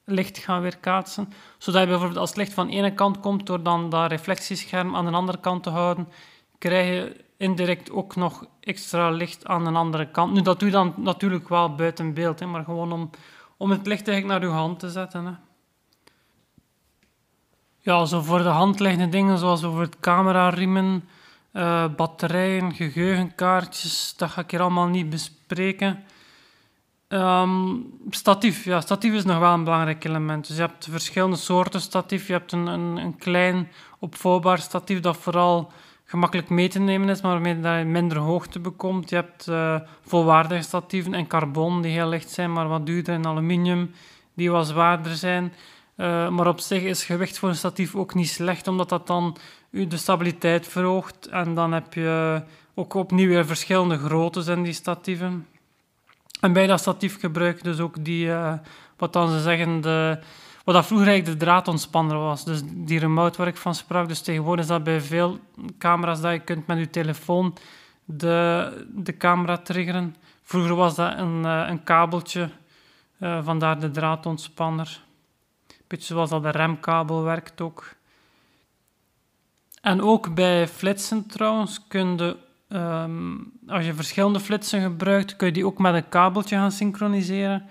licht 0.04 0.38
gaan 0.38 0.62
weerkaatsen. 0.62 1.32
Zodat 1.58 1.80
je 1.80 1.88
bijvoorbeeld 1.88 2.18
als 2.18 2.28
het 2.28 2.38
licht 2.38 2.52
van 2.52 2.66
de 2.66 2.72
ene 2.72 2.94
kant 2.94 3.20
komt, 3.20 3.46
door 3.46 3.62
dan 3.62 3.90
dat 3.90 4.10
reflectiescherm 4.10 4.96
aan 4.96 5.04
de 5.04 5.12
andere 5.12 5.38
kant 5.40 5.62
te 5.62 5.70
houden, 5.70 6.08
krijg 6.58 6.86
je 6.86 7.24
indirect 7.36 7.90
ook 7.90 8.16
nog 8.16 8.46
extra 8.60 9.10
licht 9.10 9.46
aan 9.46 9.64
de 9.64 9.70
andere 9.70 10.10
kant. 10.10 10.32
Nu, 10.32 10.42
dat 10.42 10.58
doe 10.58 10.68
je 10.68 10.74
dan 10.74 10.94
natuurlijk 10.96 11.48
wel 11.48 11.74
buiten 11.74 12.14
beeld, 12.14 12.40
hè, 12.40 12.46
maar 12.46 12.64
gewoon 12.64 12.92
om, 12.92 13.10
om 13.56 13.70
het 13.70 13.86
licht 13.86 14.08
eigenlijk 14.08 14.40
naar 14.40 14.50
je 14.50 14.56
hand 14.56 14.78
te 14.78 14.90
zetten. 14.90 15.24
Hè. 15.26 15.32
Ja, 17.84 18.04
zo 18.04 18.20
voor 18.20 18.42
de 18.42 18.48
hand 18.48 18.80
liggende 18.80 19.08
dingen 19.08 19.38
zoals 19.38 19.60
bijvoorbeeld 19.60 20.00
camerariemen, 20.00 21.04
uh, 21.52 21.84
batterijen, 21.96 22.74
geheugenkaartjes, 22.74 24.14
dat 24.16 24.30
ga 24.30 24.40
ik 24.40 24.50
hier 24.50 24.60
allemaal 24.60 24.86
niet 24.86 25.10
bespreken. 25.10 26.04
Um, 27.08 27.86
statief, 28.10 28.64
ja, 28.64 28.80
statief 28.80 29.12
is 29.12 29.24
nog 29.24 29.38
wel 29.38 29.52
een 29.52 29.64
belangrijk 29.64 30.04
element. 30.04 30.46
Dus 30.46 30.56
je 30.56 30.62
hebt 30.62 30.88
verschillende 30.90 31.36
soorten 31.36 31.80
statief. 31.80 32.26
Je 32.26 32.32
hebt 32.32 32.52
een, 32.52 32.66
een, 32.66 32.96
een 32.96 33.16
klein 33.16 33.68
opvouwbaar 33.98 34.58
statief 34.58 35.00
dat 35.00 35.16
vooral 35.16 35.72
gemakkelijk 36.04 36.48
mee 36.48 36.68
te 36.68 36.78
nemen 36.78 37.08
is, 37.08 37.20
maar 37.20 37.40
waarmee 37.40 37.78
je 37.78 37.84
minder 37.84 38.18
hoogte 38.18 38.60
bekomt. 38.60 39.10
Je 39.10 39.16
hebt 39.16 39.46
uh, 39.46 39.76
volwaardige 40.06 40.62
statieven 40.62 41.14
in 41.14 41.26
carbon 41.26 41.82
die 41.82 41.92
heel 41.92 42.08
licht 42.08 42.30
zijn, 42.30 42.52
maar 42.52 42.68
wat 42.68 42.86
duurder 42.86 43.14
in 43.14 43.26
aluminium 43.26 43.94
die 44.34 44.50
wat 44.50 44.66
zwaarder 44.66 45.14
zijn. 45.14 45.52
Uh, 45.96 46.28
maar 46.28 46.46
op 46.46 46.60
zich 46.60 46.82
is 46.82 47.04
gewicht 47.04 47.38
voor 47.38 47.48
een 47.48 47.54
statief 47.54 47.94
ook 47.94 48.14
niet 48.14 48.28
slecht, 48.28 48.68
omdat 48.68 48.88
dat 48.88 49.06
dan 49.06 49.36
de 49.70 49.96
stabiliteit 49.96 50.68
verhoogt. 50.68 51.26
En 51.26 51.54
dan 51.54 51.72
heb 51.72 51.94
je 51.94 52.42
ook 52.74 52.94
opnieuw 52.94 53.28
weer 53.28 53.46
verschillende 53.46 53.98
groottes 53.98 54.46
in 54.46 54.62
die 54.62 54.72
statieven. 54.72 55.46
En 56.40 56.52
bij 56.52 56.66
dat 56.66 56.80
statief 56.80 57.20
gebruik 57.20 57.56
je 57.56 57.62
dus 57.62 57.78
ook 57.78 58.04
die, 58.04 58.26
uh, 58.26 58.52
wat 58.96 59.12
dan 59.12 59.30
ze 59.30 59.40
zeggen, 59.40 59.80
de, 59.80 60.18
wat 60.64 60.74
dat 60.74 60.86
vroeger 60.86 61.08
eigenlijk 61.08 61.38
de 61.38 61.44
draadontspanner 61.44 62.18
was. 62.18 62.44
Dus 62.44 62.60
die 62.64 62.98
remote 62.98 63.42
waar 63.42 63.54
van 63.54 63.74
sprak. 63.74 64.08
Dus 64.08 64.20
tegenwoordig 64.20 64.64
is 64.64 64.70
dat 64.70 64.84
bij 64.84 65.00
veel 65.00 65.38
camera's 65.78 66.20
dat 66.20 66.32
je 66.32 66.40
kunt 66.40 66.66
met 66.66 66.78
je 66.78 66.90
telefoon 66.90 67.56
de, 68.04 68.86
de 68.94 69.16
camera 69.16 69.56
triggeren. 69.56 70.16
Vroeger 70.42 70.74
was 70.74 70.94
dat 70.94 71.18
een, 71.18 71.42
uh, 71.44 71.66
een 71.68 71.84
kabeltje, 71.84 72.50
vandaar 73.18 73.80
de 73.80 73.90
draadontspanner. 73.90 75.02
Zoals 76.02 76.30
dat 76.30 76.42
de 76.42 76.50
remkabel 76.50 77.22
werkt 77.22 77.60
ook. 77.60 77.94
En 79.80 80.02
ook 80.02 80.34
bij 80.34 80.68
flitsen 80.68 81.26
trouwens 81.26 81.86
kun 81.88 82.16
je, 82.16 82.36
um, 82.68 83.52
als 83.66 83.84
je 83.84 83.94
verschillende 83.94 84.40
flitsen 84.40 84.82
gebruikt, 84.82 85.36
kun 85.36 85.46
je 85.46 85.52
die 85.52 85.66
ook 85.66 85.78
met 85.78 85.94
een 85.94 86.08
kabeltje 86.08 86.56
gaan 86.56 86.72
synchroniseren. 86.72 87.66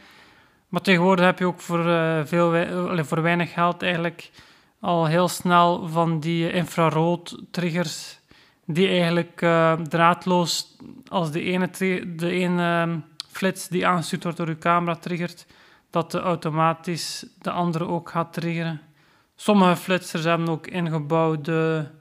Maar 0.67 0.81
tegenwoordig 0.81 1.25
heb 1.25 1.39
je 1.39 1.45
ook 1.45 1.61
voor, 1.61 1.85
uh, 1.85 2.25
veel, 2.25 2.67
voor 3.05 3.21
weinig 3.21 3.53
geld 3.53 3.81
eigenlijk 3.81 4.31
al 4.79 5.05
heel 5.05 5.27
snel 5.27 5.87
van 5.87 6.19
die 6.19 6.51
infrarood 6.51 7.37
triggers 7.51 8.19
die 8.65 8.87
eigenlijk 8.87 9.41
uh, 9.41 9.73
draadloos 9.73 10.77
als 11.07 11.31
de 11.31 11.41
ene, 11.41 11.69
de 12.15 12.29
ene 12.29 12.81
ehm, 12.81 12.97
flits 13.31 13.67
die 13.67 13.87
aangestuurd 13.87 14.23
wordt 14.23 14.37
door 14.37 14.47
je 14.47 14.57
camera 14.57 14.95
triggert, 14.95 15.45
dat 15.93 16.11
de 16.11 16.19
automatisch 16.19 17.25
de 17.41 17.51
andere 17.51 17.87
ook 17.87 18.09
gaat 18.09 18.33
triggeren. 18.33 18.81
Sommige 19.35 19.75
flitsers 19.75 20.23
hebben 20.23 20.49
ook 20.49 20.67
ingebouwde, 20.67 21.91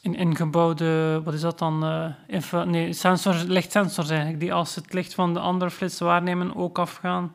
in, 0.00 0.14
ingebouwde 0.14 1.20
wat 1.24 1.34
is 1.34 1.40
dat 1.40 1.58
dan? 1.58 1.84
Uh, 2.30 2.64
nee, 2.64 2.92
sensors, 2.92 3.42
lichtsensors 3.42 4.08
eigenlijk, 4.08 4.40
die 4.40 4.52
als 4.52 4.74
het 4.74 4.92
licht 4.92 5.14
van 5.14 5.34
de 5.34 5.40
andere 5.40 5.70
flits 5.70 5.98
waarnemen 5.98 6.56
ook 6.56 6.78
afgaan. 6.78 7.34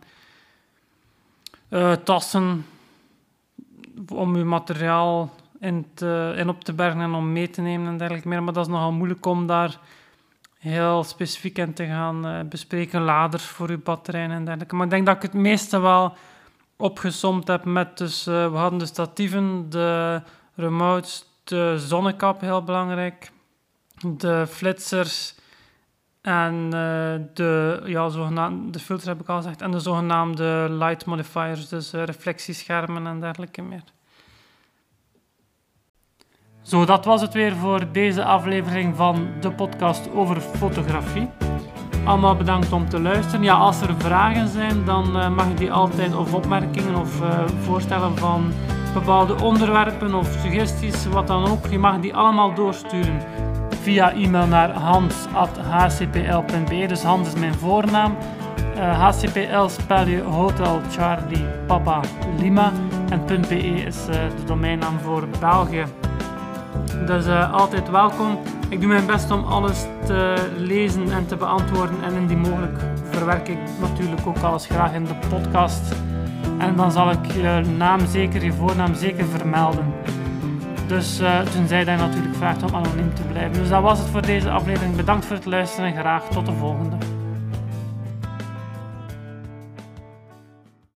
Uh, 1.70 1.92
tassen 1.92 2.66
om 4.10 4.36
uw 4.36 4.46
materiaal 4.46 5.34
in, 5.60 5.86
te, 5.94 6.34
in 6.38 6.50
op 6.50 6.64
te 6.64 6.74
bergen 6.74 7.02
en 7.02 7.14
om 7.14 7.32
mee 7.32 7.50
te 7.50 7.62
nemen 7.62 7.88
en 7.88 7.98
dergelijke 7.98 8.28
meer. 8.28 8.44
Maar 8.44 8.54
dat 8.54 8.66
is 8.66 8.72
nogal 8.72 8.92
moeilijk 8.92 9.26
om 9.26 9.48
daar 9.48 9.80
heel 10.58 11.04
specifiek 11.04 11.58
in 11.58 11.74
te 11.74 11.86
gaan 11.86 12.28
uh, 12.28 12.40
bespreken. 12.50 13.02
Laders 13.02 13.44
voor 13.44 13.70
uw 13.70 13.82
batterijen 13.84 14.32
en 14.32 14.46
dergelijke. 14.46 14.76
Maar 14.76 14.86
ik 14.86 14.92
denk 14.92 15.06
dat 15.06 15.16
ik 15.16 15.22
het 15.22 15.34
meeste 15.34 15.80
wel 15.80 16.16
opgesomd 16.78 17.48
heb 17.48 17.66
met... 17.66 17.98
Dus, 17.98 18.28
uh, 18.28 18.52
we 18.52 18.58
hadden 18.58 18.80
de 18.80 18.86
statieven, 18.86 19.70
de 19.70 20.22
remotes, 20.56 21.26
de 21.44 21.76
zonnekap 21.78 22.42
heel 22.42 22.64
belangrijk, 22.64 23.32
de 24.06 24.46
flitsers 24.50 25.36
en 26.22 26.64
uh, 26.64 26.72
de, 27.34 27.82
ja, 27.86 28.10
zogenaamde, 28.10 28.80
de 28.80 28.98
heb 29.04 29.22
ik 29.22 29.28
al 29.28 29.38
gezegd, 29.38 29.62
en 29.62 29.72
de 29.72 29.80
zogenaamde 29.80 30.68
light 30.70 31.06
modifiers, 31.06 31.70
dus 31.70 31.92
reflectieschermen 31.92 33.08
en 33.08 33.20
dergelijke 33.20 33.62
meer. 33.62 33.84
Zo, 36.68 36.86
dat 36.86 37.06
was 37.06 37.22
het 37.22 37.34
weer 37.34 37.56
voor 37.56 37.92
deze 37.92 38.24
aflevering 38.24 38.96
van 38.96 39.28
de 39.40 39.52
podcast 39.52 40.10
over 40.16 40.42
fotografie. 40.42 41.30
Allemaal 42.06 42.36
bedankt 42.36 42.72
om 42.72 42.90
te 42.90 43.00
luisteren. 43.00 43.44
Ja, 43.44 43.54
als 43.54 43.82
er 43.82 43.96
vragen 43.98 44.48
zijn, 44.48 44.86
dan 44.86 45.18
uh, 45.18 45.30
mag 45.30 45.48
je 45.48 45.54
die 45.54 45.72
altijd, 45.72 46.16
of 46.16 46.34
opmerkingen 46.34 46.96
of 46.96 47.22
voorstellen 47.62 48.18
van 48.18 48.52
bepaalde 48.94 49.42
onderwerpen 49.42 50.14
of 50.14 50.38
suggesties, 50.42 51.06
wat 51.06 51.28
dan 51.28 51.48
ook. 51.48 51.68
Je 51.68 51.80
mag 51.80 52.00
die 52.00 52.16
allemaal 52.16 52.54
doorsturen 52.54 53.22
via 53.82 54.12
e-mail 54.14 54.48
naar 54.48 54.72
hans.hcpl.be. 54.72 55.26
Dus 56.88 57.04
Hans 57.04 57.28
is 57.28 57.36
mijn 57.40 57.54
voornaam. 57.54 58.18
Uh, 58.76 59.00
HCPL 59.00 59.68
spel 59.68 60.08
je 60.08 60.22
Hotel 60.22 60.82
Charlie 60.92 61.46
Papa 61.68 62.02
Lima. 62.40 62.72
En 63.10 63.26
.be 63.26 63.58
is 63.58 63.98
uh, 64.10 64.16
de 64.16 64.44
domeinnaam 64.46 65.00
voor 65.00 65.28
België. 65.40 65.86
Dus 67.06 67.28
uh, 67.28 67.54
altijd 67.54 67.90
welkom. 67.90 68.40
Ik 68.70 68.80
doe 68.80 68.90
mijn 68.90 69.06
best 69.06 69.32
om 69.32 69.44
alles 69.44 69.86
te 70.06 70.36
lezen 70.58 71.12
en 71.12 71.28
te 71.28 71.36
beantwoorden. 71.36 72.04
En 72.04 72.14
indien 72.14 72.40
mogelijk 72.40 72.80
verwerk 73.10 73.48
ik 73.48 73.58
natuurlijk 73.82 74.28
ook 74.28 74.38
alles 74.38 74.66
graag 74.66 74.94
in 74.94 75.04
de 75.04 75.16
podcast. 75.30 75.96
En 76.58 76.76
dan 76.76 76.92
zal 76.92 77.12
ik 77.12 77.26
je 77.26 77.62
naam 77.78 78.06
zeker, 78.06 78.44
je 78.44 78.54
voornaam 78.54 78.94
zeker 78.94 79.26
vermelden. 79.26 79.94
Dus 80.88 81.22
uh, 81.22 81.40
toen 81.40 81.68
zij 81.68 81.84
daar 81.84 81.98
natuurlijk 81.98 82.36
vraagt 82.36 82.64
om 82.64 82.76
anoniem 82.76 83.14
te 83.14 83.22
blijven. 83.22 83.54
Dus 83.54 83.70
dat 83.70 83.82
was 83.82 84.00
het 84.00 84.08
voor 84.08 84.22
deze 84.22 84.50
aflevering. 84.50 84.96
Bedankt 84.96 85.26
voor 85.26 85.36
het 85.36 85.46
luisteren 85.46 85.94
en 85.94 86.00
graag 86.00 86.24
tot 86.24 86.46
de 86.46 86.54
volgende. 86.54 87.17